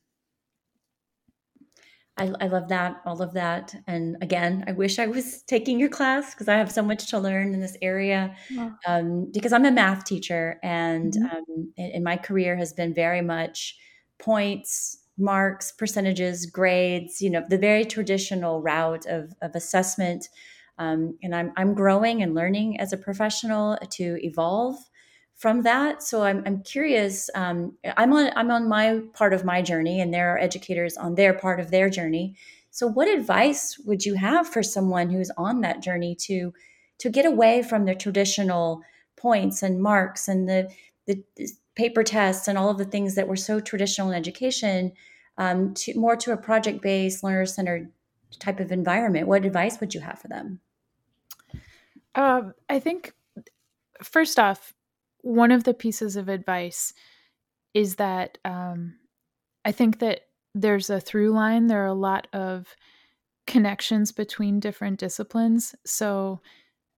I, 2.16 2.32
I, 2.40 2.46
love 2.46 2.68
that, 2.68 3.00
all 3.04 3.20
of 3.22 3.32
that. 3.34 3.74
And 3.86 4.16
again, 4.22 4.64
I 4.68 4.72
wish 4.72 4.98
I 4.98 5.06
was 5.06 5.42
taking 5.46 5.80
your 5.80 5.88
class 5.88 6.34
because 6.34 6.48
I 6.48 6.54
have 6.54 6.70
so 6.70 6.82
much 6.82 7.10
to 7.10 7.18
learn 7.18 7.54
in 7.54 7.60
this 7.60 7.76
area. 7.82 8.36
Yeah. 8.50 8.70
Um, 8.86 9.30
because 9.32 9.52
I'm 9.52 9.64
a 9.64 9.72
math 9.72 10.04
teacher, 10.04 10.58
and, 10.62 11.12
mm-hmm. 11.12 11.36
um, 11.36 11.72
and, 11.76 11.92
and 11.94 12.04
my 12.04 12.16
career 12.16 12.56
has 12.56 12.72
been 12.72 12.94
very 12.94 13.20
much 13.20 13.76
points, 14.20 14.98
marks, 15.18 15.72
percentages, 15.72 16.46
grades. 16.46 17.20
You 17.20 17.30
know, 17.30 17.44
the 17.48 17.58
very 17.58 17.84
traditional 17.84 18.62
route 18.62 19.06
of 19.06 19.32
of 19.42 19.54
assessment 19.54 20.28
um, 20.78 21.16
and 21.22 21.34
I'm, 21.34 21.52
I'm 21.56 21.74
growing 21.74 22.22
and 22.22 22.34
learning 22.34 22.80
as 22.80 22.92
a 22.92 22.96
professional 22.96 23.78
to 23.92 24.18
evolve 24.22 24.76
from 25.36 25.62
that. 25.62 26.02
So 26.02 26.22
I'm, 26.22 26.42
I'm 26.46 26.62
curious. 26.62 27.28
Um, 27.34 27.76
I'm 27.96 28.12
on 28.12 28.30
I'm 28.36 28.50
on 28.50 28.68
my 28.68 29.00
part 29.12 29.32
of 29.32 29.44
my 29.44 29.62
journey, 29.62 30.00
and 30.00 30.12
there 30.12 30.34
are 30.34 30.38
educators 30.38 30.96
on 30.96 31.14
their 31.14 31.34
part 31.34 31.60
of 31.60 31.70
their 31.70 31.90
journey. 31.90 32.36
So, 32.70 32.86
what 32.86 33.08
advice 33.08 33.78
would 33.84 34.04
you 34.04 34.14
have 34.14 34.48
for 34.48 34.62
someone 34.62 35.10
who's 35.10 35.30
on 35.36 35.60
that 35.60 35.82
journey 35.82 36.14
to 36.22 36.52
to 36.98 37.10
get 37.10 37.26
away 37.26 37.62
from 37.62 37.84
the 37.84 37.94
traditional 37.94 38.82
points 39.16 39.62
and 39.62 39.82
marks 39.82 40.28
and 40.28 40.48
the 40.48 40.68
the 41.06 41.22
paper 41.74 42.02
tests 42.02 42.48
and 42.48 42.56
all 42.56 42.70
of 42.70 42.78
the 42.78 42.84
things 42.84 43.14
that 43.16 43.28
were 43.28 43.36
so 43.36 43.60
traditional 43.60 44.10
in 44.10 44.16
education 44.16 44.92
um, 45.38 45.74
to 45.74 45.98
more 45.98 46.16
to 46.16 46.32
a 46.32 46.36
project 46.36 46.82
based 46.82 47.24
learner 47.24 47.46
centered 47.46 47.90
type 48.38 48.60
of 48.60 48.72
environment? 48.72 49.28
What 49.28 49.44
advice 49.44 49.80
would 49.80 49.94
you 49.94 50.00
have 50.00 50.18
for 50.18 50.28
them? 50.28 50.60
Um, 52.14 52.54
I 52.68 52.78
think 52.78 53.12
first 54.02 54.38
off, 54.38 54.72
one 55.24 55.50
of 55.50 55.64
the 55.64 55.72
pieces 55.72 56.16
of 56.16 56.28
advice 56.28 56.92
is 57.72 57.96
that 57.96 58.36
um, 58.44 58.94
I 59.64 59.72
think 59.72 59.98
that 60.00 60.20
there's 60.54 60.90
a 60.90 61.00
through 61.00 61.32
line. 61.32 61.66
There 61.66 61.82
are 61.82 61.86
a 61.86 61.94
lot 61.94 62.28
of 62.34 62.76
connections 63.46 64.12
between 64.12 64.60
different 64.60 65.00
disciplines. 65.00 65.74
So, 65.86 66.42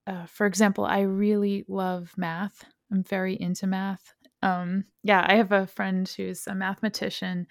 uh, 0.05 0.25
for 0.25 0.45
example, 0.45 0.85
I 0.85 1.01
really 1.01 1.63
love 1.69 2.13
math. 2.17 2.65
I'm 2.91 3.01
very 3.01 3.39
into 3.39 3.65
math. 3.65 4.13
Um, 4.43 4.83
yeah, 5.03 5.25
I 5.27 5.35
have 5.35 5.53
a 5.53 5.65
friend 5.65 6.07
who's 6.07 6.47
a 6.47 6.53
mathematician 6.55 7.47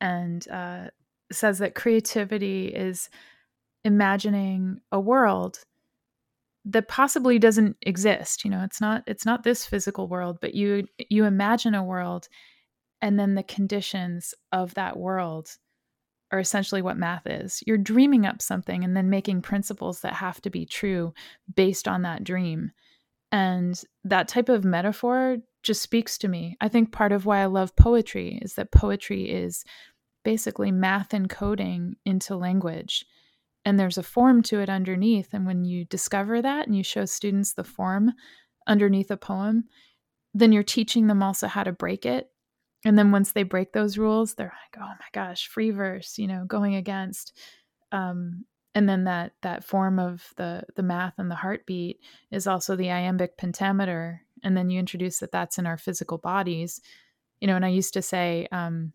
and 0.00 0.46
uh, 0.48 0.88
says 1.30 1.58
that 1.60 1.76
creativity 1.76 2.66
is 2.66 3.08
imagining 3.84 4.80
a 4.90 4.98
world 4.98 5.60
that 6.68 6.88
possibly 6.88 7.38
doesn't 7.38 7.76
exist 7.82 8.44
you 8.44 8.50
know 8.50 8.62
it's 8.62 8.80
not 8.80 9.02
it's 9.06 9.24
not 9.24 9.44
this 9.44 9.64
physical 9.64 10.08
world 10.08 10.38
but 10.40 10.54
you 10.54 10.86
you 11.08 11.24
imagine 11.24 11.74
a 11.74 11.84
world 11.84 12.28
and 13.00 13.18
then 13.18 13.34
the 13.34 13.42
conditions 13.42 14.34
of 14.52 14.74
that 14.74 14.96
world 14.96 15.56
are 16.32 16.40
essentially 16.40 16.82
what 16.82 16.96
math 16.96 17.26
is. 17.26 17.62
You're 17.66 17.78
dreaming 17.78 18.26
up 18.26 18.42
something 18.42 18.82
and 18.82 18.96
then 18.96 19.10
making 19.10 19.42
principles 19.42 20.00
that 20.00 20.14
have 20.14 20.40
to 20.42 20.50
be 20.50 20.66
true 20.66 21.14
based 21.54 21.86
on 21.86 22.02
that 22.02 22.24
dream. 22.24 22.72
And 23.30 23.80
that 24.04 24.28
type 24.28 24.48
of 24.48 24.64
metaphor 24.64 25.38
just 25.62 25.82
speaks 25.82 26.18
to 26.18 26.28
me. 26.28 26.56
I 26.60 26.68
think 26.68 26.92
part 26.92 27.12
of 27.12 27.26
why 27.26 27.40
i 27.42 27.46
love 27.46 27.76
poetry 27.76 28.38
is 28.42 28.54
that 28.54 28.72
poetry 28.72 29.30
is 29.30 29.64
basically 30.24 30.72
math 30.72 31.10
encoding 31.10 31.92
into 32.04 32.36
language 32.36 33.04
and 33.66 33.80
there's 33.80 33.98
a 33.98 34.02
form 34.02 34.42
to 34.44 34.60
it 34.60 34.70
underneath. 34.70 35.34
And 35.34 35.44
when 35.44 35.64
you 35.64 35.84
discover 35.86 36.40
that 36.40 36.68
and 36.68 36.76
you 36.76 36.84
show 36.84 37.04
students 37.04 37.52
the 37.52 37.64
form 37.64 38.12
underneath 38.68 39.10
a 39.10 39.16
poem, 39.16 39.64
then 40.32 40.52
you're 40.52 40.62
teaching 40.62 41.08
them 41.08 41.20
also 41.20 41.48
how 41.48 41.64
to 41.64 41.72
break 41.72 42.06
it. 42.06 42.30
And 42.84 42.96
then 42.96 43.10
once 43.10 43.32
they 43.32 43.42
break 43.42 43.72
those 43.72 43.98
rules, 43.98 44.34
they're 44.34 44.46
like, 44.46 44.80
oh 44.80 44.86
my 44.88 45.06
gosh, 45.12 45.48
free 45.48 45.72
verse, 45.72 46.16
you 46.16 46.28
know, 46.28 46.44
going 46.46 46.76
against. 46.76 47.36
Um, 47.90 48.44
and 48.76 48.88
then 48.88 49.04
that 49.04 49.32
that 49.42 49.64
form 49.64 49.98
of 49.98 50.32
the 50.36 50.62
the 50.76 50.84
math 50.84 51.14
and 51.18 51.28
the 51.28 51.34
heartbeat 51.34 51.98
is 52.30 52.46
also 52.46 52.76
the 52.76 52.92
iambic 52.92 53.36
pentameter. 53.36 54.22
And 54.44 54.56
then 54.56 54.70
you 54.70 54.78
introduce 54.78 55.18
that 55.18 55.32
that's 55.32 55.58
in 55.58 55.66
our 55.66 55.78
physical 55.78 56.18
bodies, 56.18 56.80
you 57.40 57.48
know. 57.48 57.56
And 57.56 57.64
I 57.64 57.70
used 57.70 57.94
to 57.94 58.02
say, 58.02 58.46
um, 58.52 58.92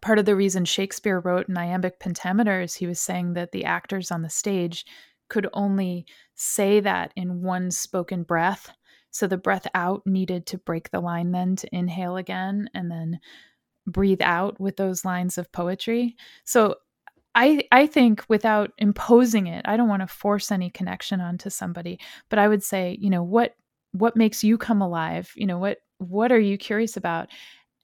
part 0.00 0.18
of 0.18 0.24
the 0.24 0.36
reason 0.36 0.64
Shakespeare 0.64 1.20
wrote 1.20 1.48
an 1.48 1.58
iambic 1.58 1.98
pentameter 1.98 2.60
is 2.60 2.74
he 2.74 2.86
was 2.86 3.00
saying 3.00 3.34
that 3.34 3.52
the 3.52 3.64
actors 3.64 4.10
on 4.10 4.22
the 4.22 4.30
stage 4.30 4.84
could 5.28 5.48
only 5.52 6.06
say 6.34 6.80
that 6.80 7.12
in 7.16 7.42
one 7.42 7.70
spoken 7.70 8.22
breath. 8.22 8.70
So 9.10 9.26
the 9.26 9.36
breath 9.36 9.66
out 9.74 10.02
needed 10.06 10.46
to 10.46 10.58
break 10.58 10.90
the 10.90 11.00
line 11.00 11.32
then 11.32 11.56
to 11.56 11.68
inhale 11.74 12.16
again 12.16 12.68
and 12.74 12.90
then 12.90 13.18
breathe 13.86 14.22
out 14.22 14.60
with 14.60 14.76
those 14.76 15.04
lines 15.04 15.38
of 15.38 15.50
poetry. 15.52 16.16
So 16.44 16.76
I 17.34 17.62
I 17.72 17.86
think 17.86 18.24
without 18.28 18.72
imposing 18.78 19.46
it, 19.46 19.62
I 19.66 19.76
don't 19.76 19.88
want 19.88 20.02
to 20.02 20.06
force 20.06 20.50
any 20.50 20.70
connection 20.70 21.20
onto 21.20 21.50
somebody, 21.50 21.98
but 22.28 22.38
I 22.38 22.48
would 22.48 22.62
say, 22.62 22.96
you 23.00 23.10
know, 23.10 23.22
what 23.22 23.54
what 23.92 24.16
makes 24.16 24.44
you 24.44 24.58
come 24.58 24.82
alive? 24.82 25.32
You 25.36 25.46
know, 25.46 25.58
what 25.58 25.78
what 25.98 26.32
are 26.32 26.40
you 26.40 26.58
curious 26.58 26.96
about? 26.96 27.28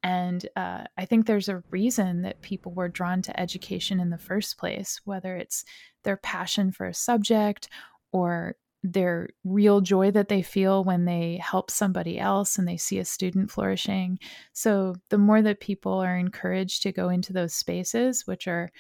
And 0.05 0.47
uh, 0.55 0.85
I 0.99 1.07
think 1.07 1.25
there's 1.25 1.49
a 1.49 1.63
reason 1.71 2.23
that 2.23 2.43
people 2.43 2.73
were 2.73 2.91
drawn 2.91 3.23
to 3.23 3.41
education 3.41 4.01
in 4.01 4.11
the 4.11 4.19
first 4.19 4.59
place, 4.59 5.01
whether 5.07 5.35
it's 5.35 5.65
their 6.05 6.19
passion 6.19 6.71
for 6.71 6.85
a 6.85 6.93
subject 6.95 7.71
or 8.13 8.57
their 8.83 9.31
real 9.45 9.81
joy 9.81 10.11
that 10.11 10.29
they 10.29 10.43
feel 10.43 10.85
when 10.85 11.07
they 11.07 11.41
help 11.43 11.71
somebody 11.71 12.21
else 12.21 12.59
and 12.59 12.69
they 12.69 12.77
see 12.77 12.99
a 12.99 13.05
student 13.05 13.51
flourishing. 13.51 14.19
So 14.53 14.95
the 15.09 15.17
more 15.17 15.41
that 15.41 15.61
people 15.61 15.95
are 15.95 16.19
encouraged 16.19 16.83
to 16.83 16.93
go 16.93 17.09
into 17.09 17.33
those 17.33 17.55
spaces, 17.55 18.27
which 18.27 18.47
are 18.47 18.71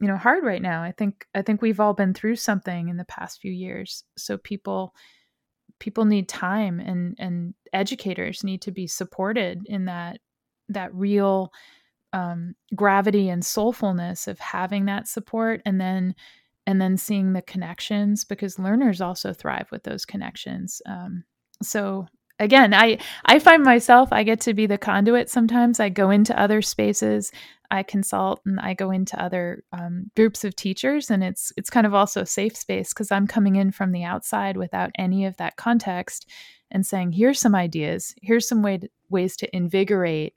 you 0.00 0.08
know 0.08 0.16
hard 0.16 0.42
right 0.42 0.62
now 0.62 0.82
i 0.82 0.90
think 0.92 1.26
i 1.34 1.42
think 1.42 1.60
we've 1.60 1.78
all 1.78 1.92
been 1.92 2.14
through 2.14 2.34
something 2.34 2.88
in 2.88 2.96
the 2.96 3.04
past 3.04 3.38
few 3.38 3.52
years 3.52 4.02
so 4.16 4.38
people 4.38 4.94
people 5.78 6.06
need 6.06 6.26
time 6.26 6.80
and 6.80 7.16
and 7.18 7.52
educators 7.74 8.42
need 8.42 8.62
to 8.62 8.70
be 8.70 8.86
supported 8.86 9.60
in 9.66 9.84
that 9.84 10.18
that 10.70 10.94
real 10.94 11.52
um, 12.12 12.54
gravity 12.74 13.28
and 13.28 13.42
soulfulness 13.42 14.26
of 14.26 14.38
having 14.38 14.86
that 14.86 15.06
support 15.06 15.62
and 15.64 15.80
then 15.80 16.14
and 16.66 16.80
then 16.80 16.96
seeing 16.96 17.32
the 17.32 17.42
connections 17.42 18.24
because 18.24 18.58
learners 18.58 19.00
also 19.00 19.32
thrive 19.32 19.68
with 19.70 19.82
those 19.84 20.04
connections 20.04 20.82
um, 20.86 21.24
so 21.62 22.06
again 22.38 22.74
i 22.74 22.98
i 23.26 23.38
find 23.38 23.62
myself 23.62 24.08
i 24.12 24.22
get 24.22 24.40
to 24.40 24.54
be 24.54 24.66
the 24.66 24.78
conduit 24.78 25.28
sometimes 25.28 25.78
i 25.78 25.88
go 25.88 26.10
into 26.10 26.38
other 26.40 26.62
spaces 26.62 27.30
i 27.70 27.82
consult 27.82 28.40
and 28.44 28.58
i 28.60 28.74
go 28.74 28.90
into 28.90 29.20
other 29.22 29.62
um, 29.72 30.10
groups 30.16 30.42
of 30.42 30.56
teachers 30.56 31.10
and 31.10 31.22
it's 31.22 31.52
it's 31.56 31.70
kind 31.70 31.86
of 31.86 31.94
also 31.94 32.22
a 32.22 32.26
safe 32.26 32.56
space 32.56 32.92
because 32.92 33.12
i'm 33.12 33.26
coming 33.26 33.56
in 33.56 33.70
from 33.70 33.92
the 33.92 34.04
outside 34.04 34.56
without 34.56 34.90
any 34.98 35.26
of 35.26 35.36
that 35.36 35.56
context 35.56 36.26
and 36.70 36.86
saying 36.86 37.12
here's 37.12 37.40
some 37.40 37.54
ideas. 37.54 38.14
Here's 38.22 38.48
some 38.48 38.62
way 38.62 38.78
to, 38.78 38.88
ways 39.08 39.36
to 39.36 39.56
invigorate 39.56 40.34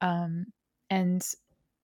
um, 0.00 0.46
and 0.90 1.22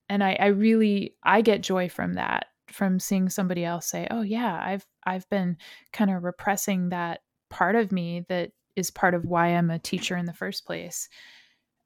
and 0.08 0.22
I, 0.22 0.36
I 0.38 0.46
really 0.46 1.14
i 1.22 1.40
get 1.40 1.62
joy 1.62 1.88
from 1.88 2.14
that 2.14 2.46
from 2.68 2.98
seeing 2.98 3.28
somebody 3.28 3.64
else 3.64 3.86
say 3.86 4.06
oh 4.10 4.22
yeah 4.22 4.60
i've 4.62 4.86
i've 5.04 5.28
been 5.30 5.56
kind 5.92 6.10
of 6.10 6.22
repressing 6.24 6.90
that 6.90 7.20
part 7.50 7.76
of 7.76 7.92
me 7.92 8.24
that 8.28 8.50
is 8.76 8.90
part 8.90 9.14
of 9.14 9.24
why 9.24 9.48
i'm 9.48 9.70
a 9.70 9.78
teacher 9.78 10.16
in 10.16 10.26
the 10.26 10.34
first 10.34 10.66
place. 10.66 11.08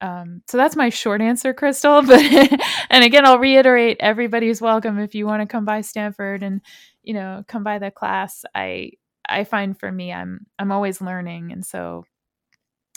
Um, 0.01 0.43
so 0.47 0.57
that's 0.57 0.77
my 0.77 0.91
short 0.91 1.21
answer 1.21 1.53
crystal 1.53 2.03
but 2.07 2.21
and 2.89 3.03
again 3.03 3.27
i'll 3.27 3.41
reiterate 3.41 3.97
everybody's 3.99 4.61
welcome. 4.61 4.99
If 5.01 5.17
you 5.17 5.27
want 5.27 5.43
to 5.43 5.47
come 5.47 5.65
by 5.65 5.81
stanford 5.81 6.45
and 6.45 6.61
you 7.03 7.15
know 7.15 7.43
come 7.49 7.65
by 7.65 7.81
the 7.81 7.91
class 7.91 8.45
i 8.55 8.93
i 9.29 9.45
find 9.45 9.79
for 9.79 9.91
me 9.91 10.13
i'm 10.13 10.47
i'm 10.59 10.73
always 10.73 11.01
learning 11.01 11.53
and 11.53 11.65
so 11.65 12.05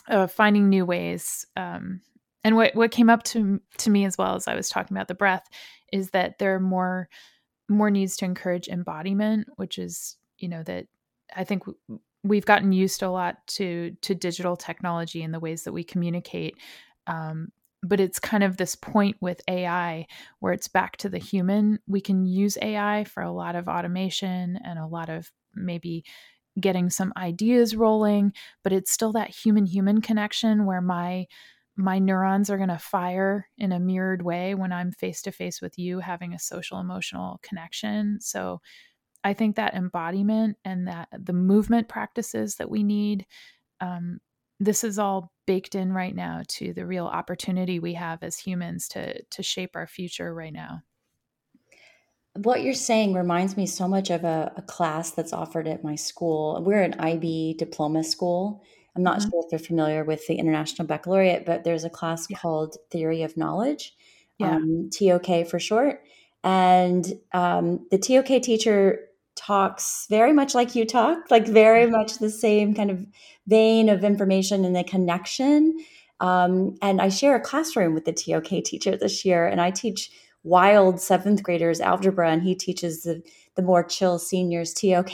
uh, 0.10 0.28
finding 0.28 0.67
new 0.67 0.86
ways 0.86 1.46
um, 1.56 2.02
and 2.44 2.56
what 2.56 2.76
what 2.76 2.91
came 2.91 3.10
up 3.10 3.24
to 3.24 3.60
to 3.78 3.89
me 3.89 4.06
as 4.06 4.17
well 4.17 4.36
as 4.36 4.48
I 4.48 4.56
was 4.56 4.70
talking 4.70 4.96
about 4.96 5.08
the 5.08 5.15
breath 5.15 5.48
is 5.91 6.12
that 6.12 6.39
there 6.39 6.56
are 6.56 6.60
more 6.60 7.10
more 7.70 7.91
needs 7.91 8.17
to 8.17 8.26
encourage 8.26 8.67
embodiment, 8.67 9.48
which 9.56 9.78
is 9.78 10.17
you 10.39 10.50
know 10.50 10.63
that 10.63 10.88
I 11.36 11.44
think 11.44 11.63
we've 12.24 12.46
gotten 12.46 12.72
used 12.72 13.04
a 13.04 13.12
lot 13.12 13.36
to 13.48 13.96
to 14.02 14.15
digital 14.15 14.56
technology 14.56 15.24
and 15.24 15.34
the 15.34 15.39
ways 15.39 15.63
that 15.63 15.74
we 15.74 15.84
communicate. 15.84 16.56
Um, 17.08 17.50
but 17.84 18.00
it's 18.00 18.20
kind 18.20 18.44
of 18.44 18.58
this 18.58 18.76
point 18.76 19.17
with 19.22 19.41
AI 19.48 20.06
where 20.39 20.54
it's 20.54 20.67
back 20.67 20.98
to 20.98 21.10
the 21.10 21.17
human. 21.17 21.80
We 21.88 22.00
can 22.00 22.26
use 22.26 22.58
AI 22.62 23.06
for 23.06 23.24
a 23.24 23.32
lot 23.32 23.56
of 23.56 23.67
automation 23.67 24.60
and 24.63 24.78
a 24.78 24.86
lot 24.86 25.10
of 25.10 25.32
maybe 25.55 26.03
getting 26.59 26.89
some 26.89 27.13
ideas 27.15 27.75
rolling, 27.75 28.33
but 28.63 28.73
it's 28.73 28.91
still 28.91 29.13
that 29.13 29.29
human 29.29 29.65
human 29.65 30.01
connection 30.01 30.65
where 30.65 30.81
my 30.81 31.27
my 31.77 31.99
neurons 31.99 32.49
are 32.49 32.57
going 32.57 32.69
to 32.69 32.77
fire 32.77 33.47
in 33.57 33.71
a 33.71 33.79
mirrored 33.79 34.21
way 34.21 34.53
when 34.53 34.73
I'm 34.73 34.91
face 34.91 35.21
to 35.23 35.31
face 35.31 35.61
with 35.61 35.79
you 35.79 35.99
having 35.99 36.33
a 36.33 36.39
social 36.39 36.79
emotional 36.79 37.39
connection. 37.41 38.19
So 38.19 38.61
I 39.23 39.33
think 39.33 39.55
that 39.55 39.73
embodiment 39.73 40.57
and 40.65 40.87
that 40.87 41.07
the 41.17 41.33
movement 41.33 41.87
practices 41.87 42.55
that 42.55 42.69
we 42.69 42.83
need, 42.83 43.25
um, 43.79 44.19
this 44.59 44.83
is 44.83 44.99
all 44.99 45.31
baked 45.47 45.75
in 45.75 45.93
right 45.93 46.15
now 46.15 46.43
to 46.47 46.73
the 46.73 46.85
real 46.85 47.05
opportunity 47.05 47.79
we 47.79 47.93
have 47.93 48.21
as 48.21 48.37
humans 48.37 48.87
to 48.89 49.23
to 49.23 49.41
shape 49.41 49.75
our 49.75 49.87
future 49.87 50.33
right 50.33 50.53
now. 50.53 50.81
What 52.36 52.63
you're 52.63 52.74
saying 52.74 53.13
reminds 53.13 53.58
me 53.58 53.65
so 53.65 53.88
much 53.88 54.10
of 54.10 54.24
a, 54.24 54.54
a 54.56 54.62
class 54.62 55.12
that's 55.12 55.34
offered 55.34 55.67
at 55.67 55.84
my 55.84 55.96
school. 55.96 56.62
We're 56.63 56.82
an 56.82 57.00
IB 57.00 57.56
diploma 57.58 58.04
school, 58.04 58.63
I'm 58.96 59.04
not 59.04 59.20
mm-hmm. 59.20 59.30
sure 59.30 59.44
if 59.46 59.52
you're 59.52 59.60
familiar 59.60 60.04
with 60.04 60.28
the 60.28 60.36
International 60.36 60.88
Baccalaureate, 60.88 61.46
but 61.46 61.63
there's 61.63 61.84
a 61.84 61.89
class 61.89 62.28
yeah. 62.30 62.38
called 62.38 62.78
Theory 62.89 63.24
of 63.24 63.38
Knowledge, 63.38 63.96
yeah. 64.38 64.56
um, 64.56 64.89
TOK 64.91 65.48
for 65.48 65.60
short. 65.60 66.04
And 66.44 67.06
um, 67.34 67.88
the 67.91 67.98
TOK 67.98 68.41
teacher 68.41 69.08
talks 69.36 70.08
very 70.10 70.34
much 70.34 70.54
like 70.54 70.76
you 70.76 70.86
talk, 70.86 71.32
like 71.32 71.48
very 71.48 71.84
mm-hmm. 71.84 71.94
much 71.94 72.17
the 72.17 72.30
same 72.30 72.74
kind 72.74 72.91
of 72.91 73.06
vein 73.48 73.88
of 73.88 74.04
information 74.04 74.65
and 74.65 74.76
the 74.76 74.84
connection. 74.84 75.78
Um, 76.20 76.76
and 76.82 77.02
I 77.02 77.10
share 77.10 77.36
a 77.36 77.39
classroom 77.39 77.94
with 77.94 78.06
the 78.06 78.13
TOK 78.13 78.63
teacher 78.63 78.98
this 78.98 79.24
year, 79.24 79.48
and 79.48 79.62
I 79.62 79.72
teach 79.72 80.12
wild 80.43 80.99
seventh 80.99 81.43
graders 81.43 81.80
algebra, 81.80 82.30
and 82.30 82.43
he 82.43 82.56
teaches 82.56 83.04
the 83.04 83.21
the 83.56 83.62
more 83.62 83.84
chill 83.84 84.17
seniors 84.17 84.73
TOK. 84.73 85.13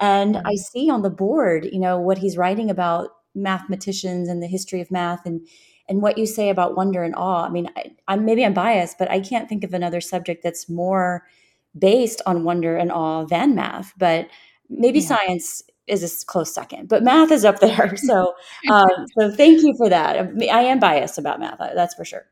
And 0.00 0.36
I 0.36 0.40
mm-hmm. 0.40 0.54
see 0.56 0.90
on 0.90 1.02
the 1.02 1.10
board, 1.10 1.68
you 1.70 1.78
know, 1.78 1.98
what 1.98 2.18
he's 2.18 2.36
writing 2.36 2.70
about 2.70 3.10
mathematicians 3.34 4.28
and 4.28 4.42
the 4.42 4.46
history 4.46 4.80
of 4.80 4.90
math 4.90 5.26
and 5.26 5.46
and 5.88 6.02
what 6.02 6.18
you 6.18 6.26
say 6.26 6.50
about 6.50 6.76
wonder 6.76 7.02
and 7.02 7.14
awe. 7.14 7.46
I 7.46 7.48
mean, 7.48 7.68
I, 7.76 7.92
I'm 8.08 8.24
maybe 8.24 8.44
I'm 8.44 8.54
biased, 8.54 8.98
but 8.98 9.10
I 9.10 9.20
can't 9.20 9.48
think 9.48 9.64
of 9.64 9.72
another 9.72 10.00
subject 10.00 10.42
that's 10.42 10.68
more 10.68 11.26
based 11.78 12.20
on 12.26 12.44
wonder 12.44 12.76
and 12.76 12.92
awe 12.92 13.24
than 13.24 13.54
math. 13.54 13.92
But 13.98 14.28
maybe 14.68 15.00
yeah. 15.00 15.06
science 15.06 15.62
is 15.86 16.22
a 16.22 16.26
close 16.26 16.52
second, 16.52 16.88
but 16.88 17.02
math 17.02 17.30
is 17.30 17.44
up 17.44 17.58
there. 17.60 17.96
So, 17.96 18.34
um, 18.70 19.06
so 19.18 19.30
thank 19.30 19.62
you 19.62 19.74
for 19.76 19.88
that. 19.88 20.16
I 20.16 20.62
am 20.62 20.78
biased 20.78 21.18
about 21.18 21.40
math. 21.40 21.58
That's 21.58 21.94
for 21.94 22.04
sure. 22.04 22.26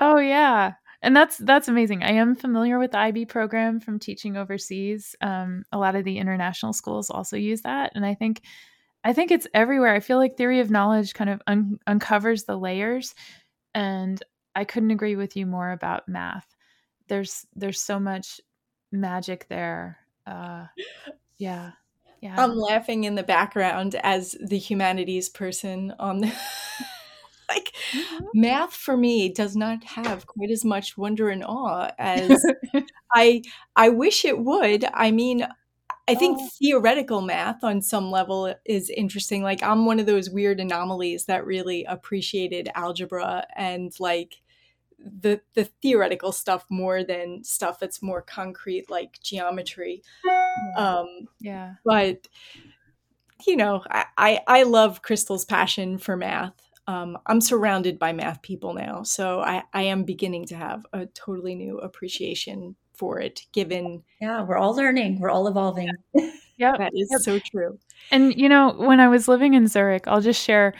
Oh 0.00 0.18
yeah, 0.18 0.72
and 1.04 1.14
that's 1.14 1.36
that's 1.38 1.68
amazing. 1.68 2.02
I 2.02 2.12
am 2.12 2.34
familiar 2.34 2.78
with 2.78 2.92
the 2.92 2.98
IB 2.98 3.26
program 3.26 3.78
from 3.78 3.98
teaching 3.98 4.36
overseas. 4.36 5.14
Um, 5.20 5.64
a 5.70 5.78
lot 5.78 5.94
of 5.94 6.04
the 6.04 6.18
international 6.18 6.72
schools 6.72 7.10
also 7.10 7.36
use 7.36 7.60
that, 7.62 7.92
and 7.94 8.04
I 8.04 8.14
think 8.14 8.40
I 9.04 9.12
think 9.12 9.30
it's 9.30 9.46
everywhere. 9.52 9.94
I 9.94 10.00
feel 10.00 10.16
like 10.16 10.36
theory 10.36 10.60
of 10.60 10.70
knowledge 10.70 11.12
kind 11.12 11.28
of 11.28 11.42
un- 11.46 11.78
uncovers 11.86 12.44
the 12.44 12.56
layers, 12.56 13.14
and 13.74 14.20
I 14.56 14.64
couldn't 14.64 14.92
agree 14.92 15.14
with 15.14 15.36
you 15.36 15.44
more 15.44 15.70
about 15.70 16.08
math. 16.08 16.46
There's 17.08 17.46
there's 17.54 17.80
so 17.80 18.00
much 18.00 18.40
magic 18.90 19.46
there. 19.48 19.98
Uh, 20.26 20.66
yeah. 21.38 21.72
Yeah. 22.22 22.42
I'm 22.42 22.56
laughing 22.56 23.04
in 23.04 23.16
the 23.16 23.22
background 23.22 23.96
as 24.02 24.34
the 24.40 24.56
humanities 24.56 25.28
person 25.28 25.92
on 25.98 26.20
the 26.20 26.32
like 27.56 27.74
mm-hmm. 27.92 28.24
math 28.34 28.74
for 28.74 28.96
me 28.96 29.28
does 29.28 29.56
not 29.56 29.84
have 29.84 30.26
quite 30.26 30.50
as 30.50 30.64
much 30.64 30.96
wonder 30.96 31.28
and 31.28 31.44
awe 31.44 31.90
as 31.98 32.44
I 33.14 33.42
I 33.76 33.88
wish 33.90 34.24
it 34.24 34.38
would. 34.38 34.84
I 34.92 35.10
mean, 35.10 35.46
I 36.06 36.14
think 36.14 36.38
oh. 36.40 36.48
theoretical 36.58 37.20
math 37.20 37.64
on 37.64 37.80
some 37.80 38.10
level 38.10 38.54
is 38.64 38.90
interesting. 38.90 39.42
Like 39.42 39.62
I'm 39.62 39.86
one 39.86 40.00
of 40.00 40.06
those 40.06 40.30
weird 40.30 40.60
anomalies 40.60 41.26
that 41.26 41.46
really 41.46 41.84
appreciated 41.84 42.68
algebra 42.74 43.46
and 43.56 43.92
like 43.98 44.42
the 44.98 45.40
the 45.54 45.64
theoretical 45.82 46.32
stuff 46.32 46.64
more 46.70 47.04
than 47.04 47.44
stuff 47.44 47.78
that's 47.78 48.02
more 48.02 48.22
concrete 48.22 48.90
like 48.90 49.20
geometry. 49.22 50.02
Um, 50.76 51.28
yeah. 51.40 51.74
But 51.84 52.28
you 53.46 53.56
know, 53.56 53.82
I, 53.90 54.04
I, 54.16 54.40
I 54.46 54.62
love 54.62 55.02
Crystal's 55.02 55.44
passion 55.44 55.98
for 55.98 56.16
math. 56.16 56.54
Um, 56.86 57.18
I'm 57.26 57.40
surrounded 57.40 57.98
by 57.98 58.12
math 58.12 58.42
people 58.42 58.74
now, 58.74 59.02
so 59.02 59.40
I, 59.40 59.62
I 59.72 59.82
am 59.82 60.04
beginning 60.04 60.46
to 60.46 60.56
have 60.56 60.84
a 60.92 61.06
totally 61.06 61.54
new 61.54 61.78
appreciation 61.78 62.76
for 62.94 63.20
it. 63.20 63.42
Given, 63.52 64.02
yeah, 64.20 64.42
we're 64.42 64.58
all 64.58 64.74
learning, 64.74 65.20
we're 65.20 65.30
all 65.30 65.48
evolving. 65.48 65.90
Yeah, 66.56 66.76
that 66.78 66.92
is 66.94 67.08
yep. 67.10 67.20
so 67.20 67.38
true. 67.38 67.78
And 68.10 68.34
you 68.36 68.48
know, 68.48 68.74
when 68.76 69.00
I 69.00 69.08
was 69.08 69.28
living 69.28 69.54
in 69.54 69.66
Zurich, 69.66 70.06
I'll 70.06 70.20
just 70.20 70.42
share 70.42 70.74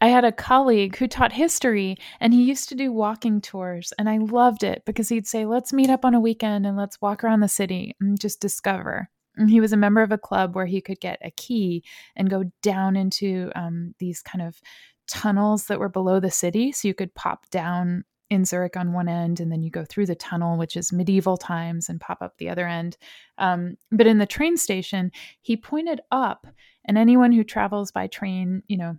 I 0.00 0.08
had 0.08 0.24
a 0.24 0.32
colleague 0.32 0.96
who 0.96 1.08
taught 1.08 1.32
history 1.32 1.96
and 2.20 2.32
he 2.32 2.44
used 2.44 2.68
to 2.68 2.74
do 2.74 2.92
walking 2.92 3.40
tours. 3.40 3.92
And 3.98 4.08
I 4.08 4.18
loved 4.18 4.62
it 4.62 4.82
because 4.86 5.08
he'd 5.08 5.26
say, 5.26 5.44
let's 5.44 5.72
meet 5.72 5.90
up 5.90 6.04
on 6.04 6.14
a 6.14 6.20
weekend 6.20 6.66
and 6.66 6.76
let's 6.76 7.00
walk 7.00 7.24
around 7.24 7.40
the 7.40 7.48
city 7.48 7.96
and 8.00 8.20
just 8.20 8.40
discover. 8.40 9.10
And 9.36 9.50
he 9.50 9.60
was 9.60 9.72
a 9.72 9.76
member 9.76 10.02
of 10.02 10.12
a 10.12 10.18
club 10.18 10.54
where 10.54 10.66
he 10.66 10.80
could 10.80 11.00
get 11.00 11.18
a 11.22 11.30
key 11.32 11.84
and 12.16 12.30
go 12.30 12.44
down 12.62 12.96
into 12.96 13.50
um, 13.56 13.94
these 13.98 14.20
kind 14.22 14.42
of 14.42 14.60
tunnels 15.08 15.66
that 15.66 15.78
were 15.78 15.88
below 15.88 16.20
the 16.20 16.30
city. 16.30 16.72
So 16.72 16.88
you 16.88 16.94
could 16.94 17.14
pop 17.14 17.48
down 17.50 18.04
in 18.30 18.44
Zurich 18.44 18.76
on 18.76 18.92
one 18.92 19.08
end, 19.08 19.40
and 19.40 19.50
then 19.50 19.62
you 19.62 19.70
go 19.70 19.84
through 19.84 20.06
the 20.06 20.14
tunnel, 20.14 20.58
which 20.58 20.76
is 20.76 20.92
medieval 20.92 21.38
times, 21.38 21.88
and 21.88 22.00
pop 22.00 22.20
up 22.20 22.36
the 22.36 22.50
other 22.50 22.66
end. 22.66 22.98
Um, 23.38 23.76
but 23.90 24.06
in 24.06 24.18
the 24.18 24.26
train 24.26 24.56
station, 24.56 25.10
he 25.40 25.56
pointed 25.56 26.00
up, 26.10 26.46
and 26.84 26.98
anyone 26.98 27.32
who 27.32 27.42
travels 27.42 27.90
by 27.90 28.06
train, 28.06 28.62
you 28.68 28.76
know, 28.76 28.98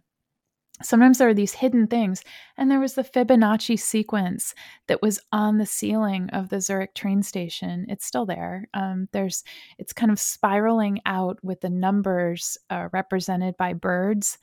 sometimes 0.82 1.18
there 1.18 1.28
are 1.28 1.34
these 1.34 1.54
hidden 1.54 1.88
things. 1.88 2.24
And 2.58 2.72
there 2.72 2.80
was 2.80 2.96
the 2.96 3.04
Fibonacci 3.04 3.78
sequence 3.80 4.56
that 4.88 5.02
was 5.02 5.20
on 5.32 5.58
the 5.58 5.66
ceiling 5.66 6.30
of 6.32 6.50
the 6.50 6.62
Zurich 6.62 6.96
train 6.96 7.22
station. 7.24 7.86
It's 7.90 8.06
still 8.06 8.26
there. 8.26 8.68
Um, 8.74 9.08
there's 9.12 9.44
it's 9.78 9.94
kind 9.94 10.12
of 10.12 10.20
spiraling 10.20 11.02
out 11.06 11.38
with 11.44 11.62
the 11.62 11.70
numbers 11.70 12.58
uh, 12.70 12.90
represented 12.92 13.58
by 13.58 13.74
birds. 13.74 14.38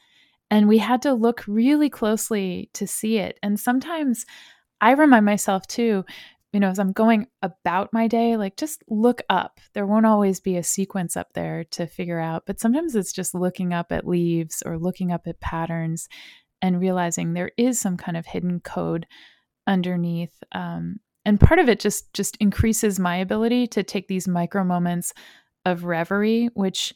And 0.50 0.68
we 0.68 0.78
had 0.78 1.02
to 1.02 1.14
look 1.14 1.44
really 1.46 1.90
closely 1.90 2.70
to 2.74 2.86
see 2.86 3.18
it. 3.18 3.38
And 3.42 3.58
sometimes 3.58 4.24
I 4.80 4.92
remind 4.92 5.24
myself 5.26 5.66
too, 5.66 6.04
you 6.52 6.60
know, 6.60 6.68
as 6.68 6.78
I'm 6.78 6.92
going 6.92 7.26
about 7.42 7.92
my 7.92 8.06
day, 8.08 8.36
like 8.36 8.56
just 8.56 8.82
look 8.88 9.22
up. 9.28 9.60
There 9.74 9.86
won't 9.86 10.06
always 10.06 10.40
be 10.40 10.56
a 10.56 10.62
sequence 10.62 11.16
up 11.16 11.32
there 11.34 11.64
to 11.72 11.86
figure 11.86 12.20
out, 12.20 12.44
but 12.46 12.60
sometimes 12.60 12.94
it's 12.94 13.12
just 13.12 13.34
looking 13.34 13.72
up 13.72 13.90
at 13.90 14.06
leaves 14.06 14.62
or 14.64 14.78
looking 14.78 15.12
up 15.12 15.26
at 15.26 15.40
patterns 15.40 16.08
and 16.62 16.80
realizing 16.80 17.32
there 17.32 17.52
is 17.56 17.80
some 17.80 17.96
kind 17.96 18.16
of 18.16 18.26
hidden 18.26 18.60
code 18.60 19.06
underneath. 19.66 20.32
Um, 20.52 21.00
and 21.24 21.40
part 21.40 21.58
of 21.58 21.68
it 21.68 21.80
just 21.80 22.12
just 22.14 22.36
increases 22.36 23.00
my 23.00 23.16
ability 23.16 23.66
to 23.68 23.82
take 23.82 24.08
these 24.08 24.28
micro 24.28 24.62
moments 24.62 25.12
of 25.64 25.84
reverie, 25.84 26.48
which 26.54 26.94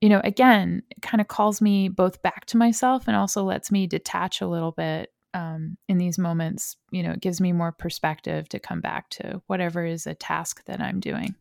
you 0.00 0.08
know, 0.08 0.20
again, 0.24 0.82
it 0.90 1.02
kind 1.02 1.20
of 1.20 1.28
calls 1.28 1.60
me 1.60 1.88
both 1.88 2.22
back 2.22 2.46
to 2.46 2.56
myself 2.56 3.08
and 3.08 3.16
also 3.16 3.42
lets 3.42 3.72
me 3.72 3.86
detach 3.86 4.40
a 4.40 4.46
little 4.46 4.72
bit 4.72 5.12
um, 5.34 5.76
in 5.88 5.98
these 5.98 6.18
moments, 6.18 6.76
you 6.90 7.02
know, 7.02 7.12
it 7.12 7.20
gives 7.20 7.40
me 7.40 7.52
more 7.52 7.72
perspective 7.72 8.48
to 8.48 8.58
come 8.58 8.80
back 8.80 9.10
to 9.10 9.42
whatever 9.46 9.84
is 9.84 10.06
a 10.06 10.14
task 10.14 10.64
that 10.64 10.80
I'm 10.80 11.00
doing. 11.00 11.34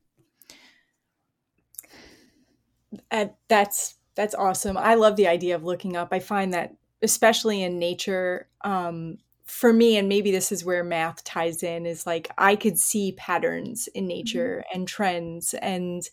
Uh, 3.12 3.28
that's 3.48 3.96
that's 4.16 4.36
awesome. 4.36 4.78
I 4.78 4.96
love 4.96 5.16
the 5.16 5.28
idea 5.28 5.56
of 5.56 5.64
looking 5.64 5.96
up. 5.96 6.10
I 6.12 6.20
find 6.20 6.54
that 6.54 6.76
especially 7.02 7.62
in 7.62 7.80
nature, 7.80 8.48
um, 8.62 9.18
for 9.46 9.72
me, 9.72 9.98
and 9.98 10.10
maybe 10.10 10.32
this 10.32 10.52
is 10.52 10.66
where 10.66 10.84
math 10.84 11.24
ties 11.24 11.64
in, 11.64 11.86
is 11.86 12.06
like 12.06 12.30
I 12.38 12.56
could 12.56 12.80
see 12.80 13.14
patterns 13.14 13.88
in 13.94 14.08
nature 14.08 14.64
mm-hmm. 14.66 14.80
and 14.80 14.88
trends. 14.88 15.54
And 15.54 16.04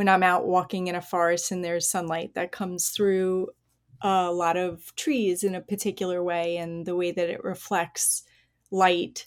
when 0.00 0.08
I'm 0.08 0.22
out 0.22 0.46
walking 0.46 0.86
in 0.86 0.94
a 0.94 1.02
forest 1.02 1.52
and 1.52 1.62
there's 1.62 1.86
sunlight 1.86 2.32
that 2.32 2.52
comes 2.52 2.88
through 2.88 3.50
a 4.00 4.32
lot 4.32 4.56
of 4.56 4.96
trees 4.96 5.44
in 5.44 5.54
a 5.54 5.60
particular 5.60 6.24
way 6.24 6.56
and 6.56 6.86
the 6.86 6.96
way 6.96 7.12
that 7.12 7.28
it 7.28 7.44
reflects 7.44 8.22
light 8.70 9.26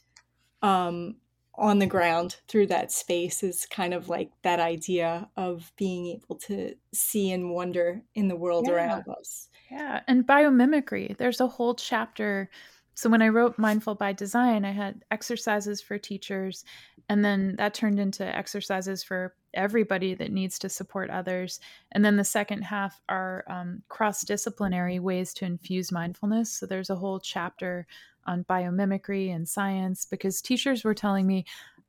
um, 0.63 1.17
on 1.53 1.77
the 1.77 1.85
ground 1.85 2.37
through 2.47 2.65
that 2.65 2.91
space 2.91 3.43
is 3.43 3.67
kind 3.67 3.93
of 3.93 4.09
like 4.09 4.31
that 4.41 4.59
idea 4.59 5.29
of 5.37 5.71
being 5.77 6.07
able 6.07 6.37
to 6.37 6.73
see 6.91 7.31
and 7.31 7.51
wonder 7.51 8.01
in 8.15 8.27
the 8.27 8.35
world 8.35 8.65
yeah. 8.67 8.73
around 8.73 9.03
us. 9.09 9.49
Yeah. 9.69 9.99
And 10.07 10.25
biomimicry, 10.25 11.15
there's 11.17 11.39
a 11.39 11.45
whole 11.45 11.75
chapter. 11.75 12.49
So 12.95 13.11
when 13.11 13.21
I 13.21 13.27
wrote 13.27 13.59
Mindful 13.59 13.93
by 13.93 14.11
Design, 14.11 14.65
I 14.65 14.71
had 14.71 15.05
exercises 15.11 15.83
for 15.83 15.99
teachers, 15.99 16.65
and 17.09 17.23
then 17.23 17.57
that 17.57 17.75
turned 17.75 17.99
into 17.99 18.25
exercises 18.25 19.03
for 19.03 19.35
everybody 19.53 20.13
that 20.15 20.31
needs 20.31 20.57
to 20.59 20.69
support 20.69 21.09
others. 21.09 21.59
And 21.91 22.03
then 22.03 22.17
the 22.17 22.23
second 22.23 22.63
half 22.63 23.01
are 23.09 23.43
um, 23.47 23.83
cross 23.89 24.23
disciplinary 24.23 24.99
ways 24.99 25.33
to 25.35 25.45
infuse 25.45 25.91
mindfulness. 25.91 26.51
So 26.51 26.65
there's 26.65 26.89
a 26.89 26.95
whole 26.95 27.19
chapter 27.19 27.85
on 28.25 28.45
biomimicry 28.45 29.33
and 29.33 29.47
science 29.47 30.05
because 30.05 30.41
teachers 30.41 30.83
were 30.83 30.93
telling 30.93 31.27
me, 31.27 31.45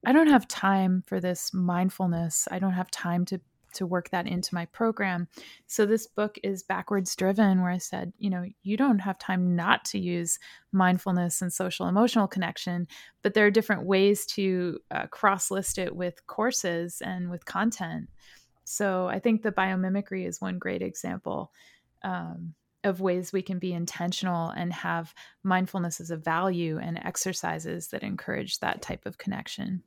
I 0.07 0.12
don't 0.12 0.29
have 0.29 0.46
time 0.48 1.03
for 1.07 1.20
this 1.20 1.55
mindfulness. 1.55 2.46
I 2.50 2.59
don't 2.59 2.72
have 2.72 2.90
time 2.90 3.24
to 3.27 3.40
to 3.75 3.87
work 3.87 4.11
that 4.11 4.27
into 4.27 4.55
my 4.55 4.67
program. 4.67 5.29
So 5.67 5.87
this 5.87 6.07
book 6.07 6.39
is 6.43 6.63
backwards 6.63 7.15
driven 7.17 7.61
where 7.61 7.71
I 7.71 7.79
said, 7.79 8.13
you 8.19 8.31
know, 8.31 8.45
you 8.63 8.77
don't 8.77 8.99
have 9.01 9.19
time 9.19 9.55
not 9.57 9.85
to 9.87 9.99
use 9.99 10.39
mindfulness 10.73 11.43
and 11.43 11.53
social 11.53 11.89
emotional 11.89 12.27
connection, 12.27 12.87
but 13.23 13.35
there 13.35 13.47
are 13.47 13.51
different 13.51 13.85
ways 13.85 14.27
to 14.27 14.79
uh, 14.91 15.07
cross 15.07 15.51
list 15.51 15.79
it 15.79 15.95
with 15.95 16.27
courses 16.27 17.03
and 17.05 17.31
with 17.31 17.45
content. 17.45 18.09
So 18.65 19.07
I 19.07 19.19
think 19.19 19.43
the 19.43 19.53
biomimicry 19.53 20.27
is 20.27 20.41
one 20.41 20.59
great 20.59 20.83
example. 20.83 21.53
Um, 22.03 22.55
of 22.85 23.01
ways 23.01 23.33
we 23.33 23.43
can 23.43 23.59
be 23.59 23.73
intentional 23.73 24.51
and 24.51 24.73
have 24.73 25.15
mindfulness 25.43 26.01
as 26.01 26.11
a 26.11 26.17
value 26.17 26.79
and 26.79 26.99
exercises 26.99 27.89
that 27.89 28.03
encourage 28.03 28.61
that 28.61 28.83
type 28.83 29.07
of 29.07 29.19
connection. 29.19 29.83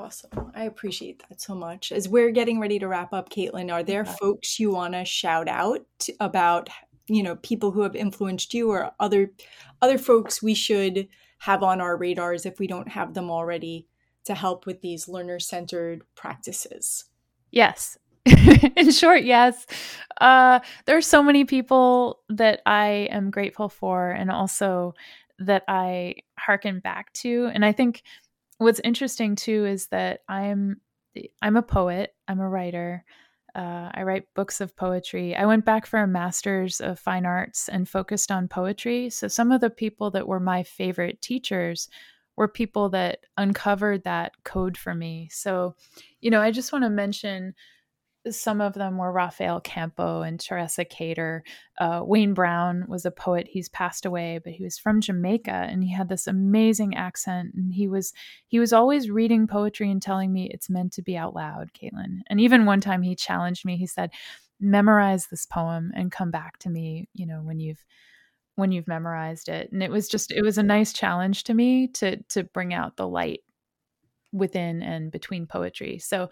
Awesome. 0.00 0.50
I 0.54 0.64
appreciate 0.64 1.22
that 1.28 1.42
so 1.42 1.54
much. 1.54 1.92
As 1.92 2.08
we're 2.08 2.30
getting 2.30 2.58
ready 2.58 2.78
to 2.78 2.88
wrap 2.88 3.12
up, 3.12 3.28
Caitlin, 3.28 3.70
are 3.70 3.82
there 3.82 4.06
folks 4.06 4.58
you 4.58 4.70
want 4.70 4.94
to 4.94 5.04
shout 5.04 5.46
out 5.46 5.84
about, 6.20 6.70
you 7.06 7.22
know, 7.22 7.36
people 7.36 7.70
who 7.70 7.82
have 7.82 7.94
influenced 7.94 8.54
you 8.54 8.70
or 8.70 8.92
other 8.98 9.30
other 9.82 9.98
folks 9.98 10.42
we 10.42 10.54
should 10.54 11.06
have 11.40 11.62
on 11.62 11.82
our 11.82 11.98
radars 11.98 12.46
if 12.46 12.58
we 12.58 12.66
don't 12.66 12.88
have 12.88 13.12
them 13.12 13.30
already 13.30 13.86
to 14.24 14.34
help 14.34 14.64
with 14.64 14.80
these 14.80 15.06
learner-centered 15.06 16.02
practices? 16.14 17.04
Yes. 17.50 17.98
In 18.76 18.90
short, 18.92 19.24
yes. 19.24 19.66
Uh, 20.18 20.60
there 20.86 20.96
are 20.96 21.02
so 21.02 21.22
many 21.22 21.44
people 21.44 22.20
that 22.30 22.62
I 22.64 23.08
am 23.10 23.30
grateful 23.30 23.68
for 23.68 24.10
and 24.10 24.30
also 24.30 24.94
that 25.38 25.64
I 25.68 26.16
hearken 26.38 26.80
back 26.80 27.12
to. 27.14 27.50
And 27.52 27.66
I 27.66 27.72
think 27.72 28.02
what's 28.60 28.80
interesting 28.84 29.36
too 29.36 29.64
is 29.64 29.86
that 29.88 30.20
I'm 30.28 30.80
I'm 31.42 31.56
a 31.56 31.62
poet. 31.62 32.14
I'm 32.28 32.40
a 32.40 32.48
writer. 32.48 33.04
Uh, 33.54 33.90
I 33.92 34.02
write 34.02 34.32
books 34.34 34.60
of 34.60 34.76
poetry. 34.76 35.34
I 35.34 35.46
went 35.46 35.64
back 35.64 35.86
for 35.86 35.98
a 35.98 36.06
master's 36.06 36.80
of 36.80 37.00
fine 37.00 37.26
arts 37.26 37.68
and 37.68 37.88
focused 37.88 38.30
on 38.30 38.46
poetry. 38.46 39.10
So 39.10 39.26
some 39.26 39.50
of 39.50 39.60
the 39.60 39.70
people 39.70 40.10
that 40.12 40.28
were 40.28 40.38
my 40.38 40.62
favorite 40.62 41.20
teachers 41.20 41.88
were 42.36 42.46
people 42.46 42.90
that 42.90 43.20
uncovered 43.38 44.04
that 44.04 44.32
code 44.44 44.76
for 44.76 44.94
me. 44.94 45.28
So, 45.32 45.74
you 46.20 46.30
know, 46.30 46.40
I 46.40 46.52
just 46.52 46.72
want 46.72 46.84
to 46.84 46.90
mention 46.90 47.54
some 48.28 48.60
of 48.60 48.74
them 48.74 48.98
were 48.98 49.10
Rafael 49.10 49.60
Campo 49.60 50.20
and 50.20 50.38
Teresa 50.38 50.84
Cader. 50.84 51.42
Uh, 51.78 52.02
Wayne 52.04 52.34
Brown 52.34 52.84
was 52.86 53.06
a 53.06 53.10
poet. 53.10 53.48
He's 53.48 53.70
passed 53.70 54.04
away, 54.04 54.38
but 54.42 54.52
he 54.52 54.62
was 54.62 54.78
from 54.78 55.00
Jamaica 55.00 55.50
and 55.50 55.82
he 55.82 55.92
had 55.92 56.08
this 56.08 56.26
amazing 56.26 56.94
accent. 56.96 57.54
And 57.54 57.72
he 57.72 57.88
was 57.88 58.12
he 58.46 58.58
was 58.58 58.72
always 58.72 59.10
reading 59.10 59.46
poetry 59.46 59.90
and 59.90 60.02
telling 60.02 60.32
me 60.32 60.50
it's 60.52 60.68
meant 60.68 60.92
to 60.94 61.02
be 61.02 61.16
out 61.16 61.34
loud, 61.34 61.70
Caitlin. 61.72 62.18
And 62.28 62.40
even 62.40 62.66
one 62.66 62.80
time 62.80 63.02
he 63.02 63.16
challenged 63.16 63.64
me. 63.64 63.78
He 63.78 63.86
said, 63.86 64.10
"Memorize 64.60 65.28
this 65.28 65.46
poem 65.46 65.90
and 65.94 66.12
come 66.12 66.30
back 66.30 66.58
to 66.58 66.70
me. 66.70 67.08
You 67.14 67.26
know 67.26 67.40
when 67.42 67.60
you've." 67.60 67.82
when 68.56 68.72
you've 68.72 68.88
memorized 68.88 69.48
it 69.48 69.72
and 69.72 69.82
it 69.82 69.90
was 69.90 70.06
just 70.06 70.30
it 70.30 70.42
was 70.42 70.58
a 70.58 70.62
nice 70.62 70.92
challenge 70.92 71.44
to 71.44 71.54
me 71.54 71.86
to 71.86 72.16
to 72.24 72.44
bring 72.44 72.74
out 72.74 72.96
the 72.96 73.08
light 73.08 73.40
within 74.32 74.82
and 74.82 75.10
between 75.10 75.46
poetry 75.46 75.98
so 75.98 76.28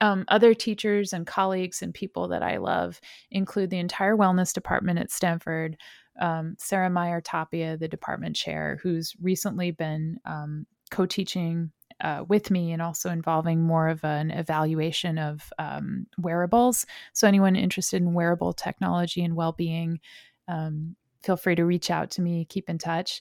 Um, 0.00 0.24
other 0.28 0.54
teachers 0.54 1.12
and 1.12 1.26
colleagues 1.26 1.82
and 1.82 1.92
people 1.92 2.28
that 2.28 2.42
I 2.42 2.58
love 2.58 3.00
include 3.30 3.70
the 3.70 3.78
entire 3.78 4.16
wellness 4.16 4.52
department 4.52 4.98
at 4.98 5.10
Stanford, 5.10 5.76
um, 6.20 6.54
Sarah 6.58 6.90
Meyer 6.90 7.20
Tapia, 7.20 7.76
the 7.76 7.88
department 7.88 8.36
chair, 8.36 8.78
who's 8.82 9.14
recently 9.20 9.70
been 9.70 10.18
um, 10.24 10.66
co 10.90 11.06
teaching 11.06 11.72
uh, 12.00 12.24
with 12.28 12.50
me 12.50 12.72
and 12.72 12.80
also 12.80 13.10
involving 13.10 13.62
more 13.62 13.88
of 13.88 14.04
an 14.04 14.30
evaluation 14.30 15.18
of 15.18 15.52
um, 15.58 16.06
wearables. 16.18 16.86
So, 17.12 17.26
anyone 17.26 17.56
interested 17.56 18.00
in 18.02 18.14
wearable 18.14 18.52
technology 18.52 19.24
and 19.24 19.34
well 19.34 19.52
being, 19.52 20.00
um, 20.46 20.96
feel 21.22 21.36
free 21.36 21.56
to 21.56 21.64
reach 21.64 21.90
out 21.90 22.10
to 22.12 22.22
me, 22.22 22.44
keep 22.44 22.68
in 22.68 22.78
touch. 22.78 23.20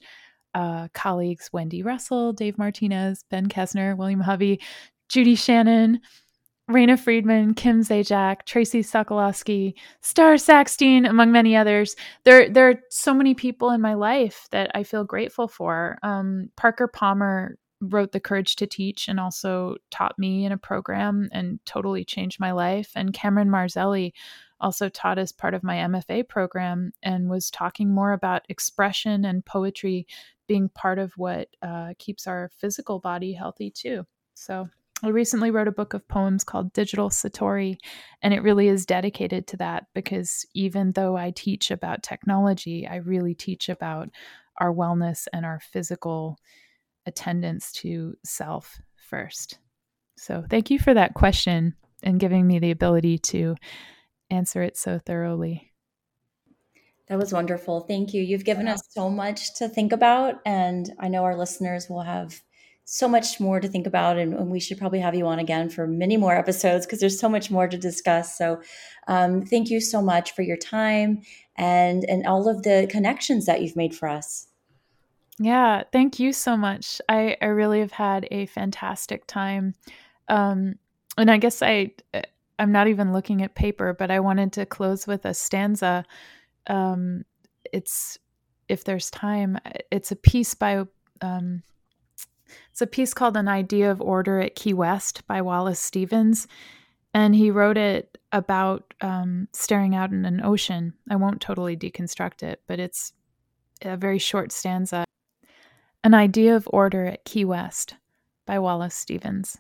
Uh, 0.54 0.88
colleagues 0.94 1.50
Wendy 1.54 1.84
Russell, 1.84 2.34
Dave 2.34 2.58
Martinez, 2.58 3.24
Ben 3.30 3.48
Kesner, 3.48 3.96
William 3.96 4.22
Hovey, 4.22 4.60
Judy 5.10 5.36
Shannon, 5.36 6.00
Raina 6.70 7.00
Friedman, 7.00 7.54
Kim 7.54 7.82
Zajac, 7.82 8.44
Tracy 8.44 8.82
Sokolowski, 8.82 9.74
Starr 10.02 10.36
Sackstein, 10.36 11.10
among 11.10 11.32
many 11.32 11.56
others. 11.56 11.96
There, 12.26 12.50
there 12.50 12.70
are 12.70 12.82
so 12.90 13.14
many 13.14 13.34
people 13.34 13.70
in 13.70 13.80
my 13.80 13.94
life 13.94 14.48
that 14.52 14.70
I 14.76 14.84
feel 14.84 15.06
grateful 15.06 15.48
for. 15.48 15.98
Um, 16.04 16.50
Parker 16.58 16.88
Palmer 16.88 17.58
wrote 17.80 18.12
The 18.12 18.20
Courage 18.20 18.58
to 18.58 18.68
Teach 18.68 19.08
and 19.08 19.20
also 19.20 19.78
taught 19.92 20.20
me 20.20 20.46
in 20.46 20.52
a 20.52 20.58
program 20.58 21.30
and 21.32 21.60
totally 21.66 22.04
changed 22.04 22.40
my 22.40 22.52
life. 22.52 22.92
And 22.96 23.14
Cameron 23.14 23.50
Marzelli 23.50 24.12
also 24.60 24.90
taught 24.90 25.20
as 25.20 25.32
part 25.32 25.54
of 25.54 25.64
my 25.64 25.76
MFA 25.76 26.28
program 26.28 26.92
and 27.02 27.30
was 27.30 27.50
talking 27.52 27.94
more 27.94 28.12
about 28.12 28.46
expression 28.50 29.24
and 29.24 29.46
poetry 29.46 30.08
being 30.48 30.70
part 30.70 31.00
of 31.00 31.14
what 31.18 31.48
uh, 31.62 31.94
keeps 32.00 32.28
our 32.28 32.50
physical 32.58 33.00
body 33.00 33.34
healthy 33.34 33.70
too. 33.70 34.06
So 34.34 34.70
I 35.04 35.10
recently 35.10 35.52
wrote 35.52 35.68
a 35.68 35.74
book 35.74 35.94
of 35.94 36.08
poems 36.08 36.44
called 36.44 36.74
Digital 36.74 37.10
Satori, 37.10 37.78
and 38.24 38.34
it 38.34 38.42
really 38.42 38.68
is 38.68 38.86
dedicated 38.86 39.46
to 39.48 39.58
that 39.58 39.86
because 39.94 40.46
even 40.56 40.94
though 40.94 41.16
I 41.16 41.32
teach 41.32 41.70
about 41.70 42.02
technology, 42.02 42.88
I 42.88 42.96
really 42.96 43.36
teach 43.36 43.70
about 43.70 44.10
our 44.58 44.74
wellness 44.74 45.28
and 45.32 45.46
our 45.46 45.60
physical 45.60 46.40
attendance 47.06 47.72
to 47.74 48.16
self 48.26 48.80
first. 48.96 49.60
So, 50.18 50.44
thank 50.50 50.72
you 50.72 50.80
for 50.80 50.96
that 50.96 51.14
question 51.14 51.76
and 52.02 52.20
giving 52.20 52.48
me 52.48 52.58
the 52.58 52.72
ability 52.72 53.20
to 53.20 53.56
answer 54.32 54.64
it 54.64 54.78
so 54.78 55.00
thoroughly. 55.00 55.72
That 57.08 57.20
was 57.20 57.32
wonderful. 57.32 57.82
Thank 57.82 58.14
you. 58.14 58.22
You've 58.24 58.44
given 58.44 58.68
us 58.68 58.82
so 58.90 59.10
much 59.10 59.56
to 59.56 59.70
think 59.70 59.94
about, 59.94 60.42
and 60.46 60.92
I 61.00 61.08
know 61.08 61.24
our 61.24 61.38
listeners 61.38 61.88
will 61.88 62.02
have 62.02 62.42
so 62.90 63.06
much 63.06 63.38
more 63.42 63.60
to 63.60 63.68
think 63.68 63.86
about. 63.86 64.18
And, 64.18 64.34
and 64.34 64.50
we 64.50 64.62
should 64.62 64.78
probably 64.78 65.00
have 65.00 65.14
you 65.14 65.28
on 65.28 65.40
again 65.40 65.70
for 65.70 65.86
many 65.86 66.16
more 66.16 66.34
episodes 66.34 66.86
because 66.86 67.02
there's 67.02 67.20
so 67.20 67.28
much 67.28 67.52
more 67.52 67.68
to 67.68 67.78
discuss. 67.78 68.38
So, 68.38 68.62
um, 69.10 69.42
thank 69.42 69.70
you 69.70 69.82
so 69.82 70.02
much 70.02 70.32
for 70.32 70.42
your 70.42 70.56
time 70.56 71.22
and 71.58 72.06
and 72.06 72.26
all 72.26 72.48
of 72.48 72.64
the 72.64 72.88
connections 72.90 73.46
that 73.46 73.62
you've 73.62 73.76
made 73.76 73.94
for 73.94 74.08
us. 74.08 74.48
Yeah, 75.38 75.84
thank 75.92 76.18
you 76.18 76.32
so 76.32 76.56
much. 76.56 77.02
I, 77.10 77.36
I 77.42 77.48
really 77.48 77.82
have 77.82 77.92
had 77.92 78.26
a 78.32 78.46
fantastic 78.46 79.28
time. 79.28 79.76
Um, 80.30 80.76
and 81.18 81.30
I 81.30 81.38
guess 81.38 81.62
I 81.62 81.92
I'm 82.58 82.72
not 82.72 82.88
even 82.88 83.12
looking 83.12 83.44
at 83.44 83.54
paper, 83.54 83.94
but 83.94 84.12
I 84.12 84.22
wanted 84.22 84.54
to 84.54 84.66
close 84.66 85.06
with 85.06 85.26
a 85.26 85.34
stanza. 85.34 86.06
Um, 86.68 87.26
it's 87.74 88.18
if 88.70 88.86
there's 88.86 89.12
time, 89.12 89.58
it's 89.92 90.12
a 90.12 90.16
piece 90.16 90.56
by 90.56 90.86
um, 91.22 91.64
it's 92.72 92.82
a 92.82 92.88
piece 92.88 93.14
called 93.14 93.38
An 93.38 93.48
Idea 93.48 93.92
of 93.92 94.02
Order 94.02 94.40
at 94.40 94.56
Key 94.56 94.74
West 94.74 95.26
by 95.28 95.42
Wallace 95.42 95.80
Stevens. 95.80 96.48
And 97.14 97.34
he 97.34 97.52
wrote 97.52 97.78
it 97.78 98.18
about 98.32 98.94
um, 99.02 99.48
staring 99.54 99.96
out 99.96 100.12
in 100.12 100.26
an 100.26 100.44
ocean. 100.44 100.94
I 101.10 101.16
won't 101.16 101.42
totally 101.42 101.76
deconstruct 101.76 102.44
it, 102.44 102.62
but 102.68 102.80
it's 102.80 103.14
a 103.82 103.98
very 103.98 104.20
short 104.20 104.52
stanza. 104.52 105.06
An 106.04 106.14
Idea 106.14 106.56
of 106.56 106.70
Order 106.72 107.06
at 107.06 107.26
Key 107.26 107.46
West 107.46 107.96
by 108.46 108.60
Wallace 108.60 108.96
Stevens. 108.96 109.58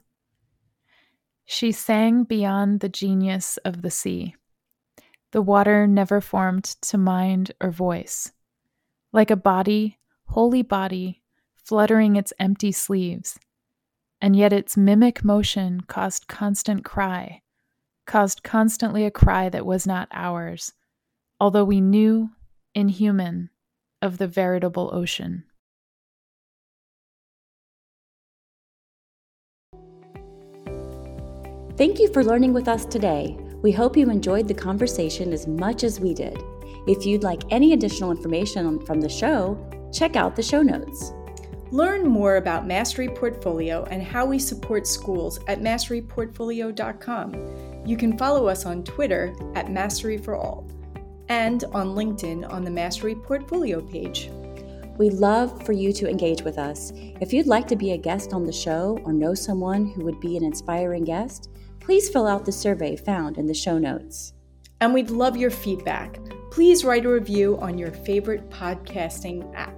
She 1.45 1.71
sang 1.71 2.23
beyond 2.23 2.81
the 2.81 2.89
genius 2.89 3.57
of 3.57 3.81
the 3.81 3.89
sea. 3.89 4.35
The 5.31 5.41
water 5.41 5.87
never 5.87 6.21
formed 6.21 6.63
to 6.63 6.97
mind 6.97 7.53
or 7.61 7.71
voice. 7.71 8.31
Like 9.11 9.31
a 9.31 9.35
body, 9.35 9.97
wholly 10.25 10.61
body, 10.61 11.21
fluttering 11.67 12.15
its 12.15 12.31
empty 12.39 12.71
sleeves, 12.71 13.37
and 14.21 14.37
yet 14.37 14.53
its 14.53 14.77
mimic 14.77 15.21
motion 15.21 15.81
caused 15.81 16.29
constant 16.29 16.85
cry, 16.85 17.41
caused 18.05 18.41
constantly 18.41 19.03
a 19.03 19.11
cry 19.11 19.49
that 19.49 19.65
was 19.65 19.85
not 19.85 20.07
ours, 20.13 20.71
although 21.41 21.65
we 21.65 21.81
knew, 21.81 22.29
inhuman, 22.73 23.49
of 24.01 24.17
the 24.17 24.27
veritable 24.27 24.89
ocean. 24.93 25.43
Thank 31.75 31.99
you 31.99 32.11
for 32.13 32.23
learning 32.23 32.53
with 32.53 32.69
us 32.69 32.85
today. 32.85 33.37
We 33.61 33.73
hope 33.73 33.97
you 33.97 34.09
enjoyed 34.09 34.47
the 34.47 34.53
conversation 34.53 35.33
as 35.33 35.47
much 35.47 35.83
as 35.83 35.99
we 35.99 36.13
did. 36.13 36.37
If 36.87 37.05
you'd 37.05 37.23
like 37.23 37.41
any 37.51 37.73
additional 37.73 38.11
information 38.11 38.83
from 38.85 39.01
the 39.01 39.09
show, 39.09 39.59
check 39.91 40.15
out 40.15 40.35
the 40.35 40.41
show 40.41 40.61
notes. 40.61 41.11
Learn 41.71 42.07
more 42.07 42.37
about 42.37 42.65
Mastery 42.65 43.09
Portfolio 43.09 43.83
and 43.91 44.01
how 44.01 44.25
we 44.25 44.39
support 44.39 44.87
schools 44.87 45.39
at 45.47 45.59
masteryportfolio.com. 45.59 47.85
You 47.85 47.97
can 47.97 48.17
follow 48.17 48.47
us 48.47 48.65
on 48.65 48.83
Twitter 48.83 49.35
at 49.55 49.71
Mastery 49.71 50.17
for 50.17 50.35
All 50.35 50.67
and 51.29 51.63
on 51.73 51.87
LinkedIn 51.87 52.49
on 52.49 52.63
the 52.63 52.71
Mastery 52.71 53.15
Portfolio 53.15 53.81
page. 53.81 54.29
We'd 54.97 55.13
love 55.13 55.65
for 55.65 55.73
you 55.73 55.93
to 55.93 56.09
engage 56.09 56.41
with 56.41 56.57
us. 56.57 56.91
If 56.95 57.33
you'd 57.33 57.47
like 57.47 57.67
to 57.67 57.75
be 57.75 57.91
a 57.91 57.97
guest 57.97 58.33
on 58.33 58.45
the 58.45 58.53
show 58.53 58.99
or 59.03 59.13
know 59.13 59.33
someone 59.33 59.87
who 59.87 60.03
would 60.05 60.19
be 60.19 60.37
an 60.37 60.43
inspiring 60.43 61.03
guest, 61.03 61.49
please 61.79 62.09
fill 62.09 62.27
out 62.27 62.45
the 62.45 62.51
survey 62.51 62.95
found 62.95 63.37
in 63.37 63.45
the 63.45 63.53
show 63.53 63.77
notes. 63.77 64.33
And 64.79 64.93
we'd 64.93 65.09
love 65.09 65.37
your 65.37 65.51
feedback. 65.51 66.19
Please 66.49 66.83
write 66.83 67.05
a 67.05 67.09
review 67.09 67.57
on 67.59 67.77
your 67.77 67.91
favorite 67.91 68.49
podcasting 68.49 69.53
app. 69.55 69.73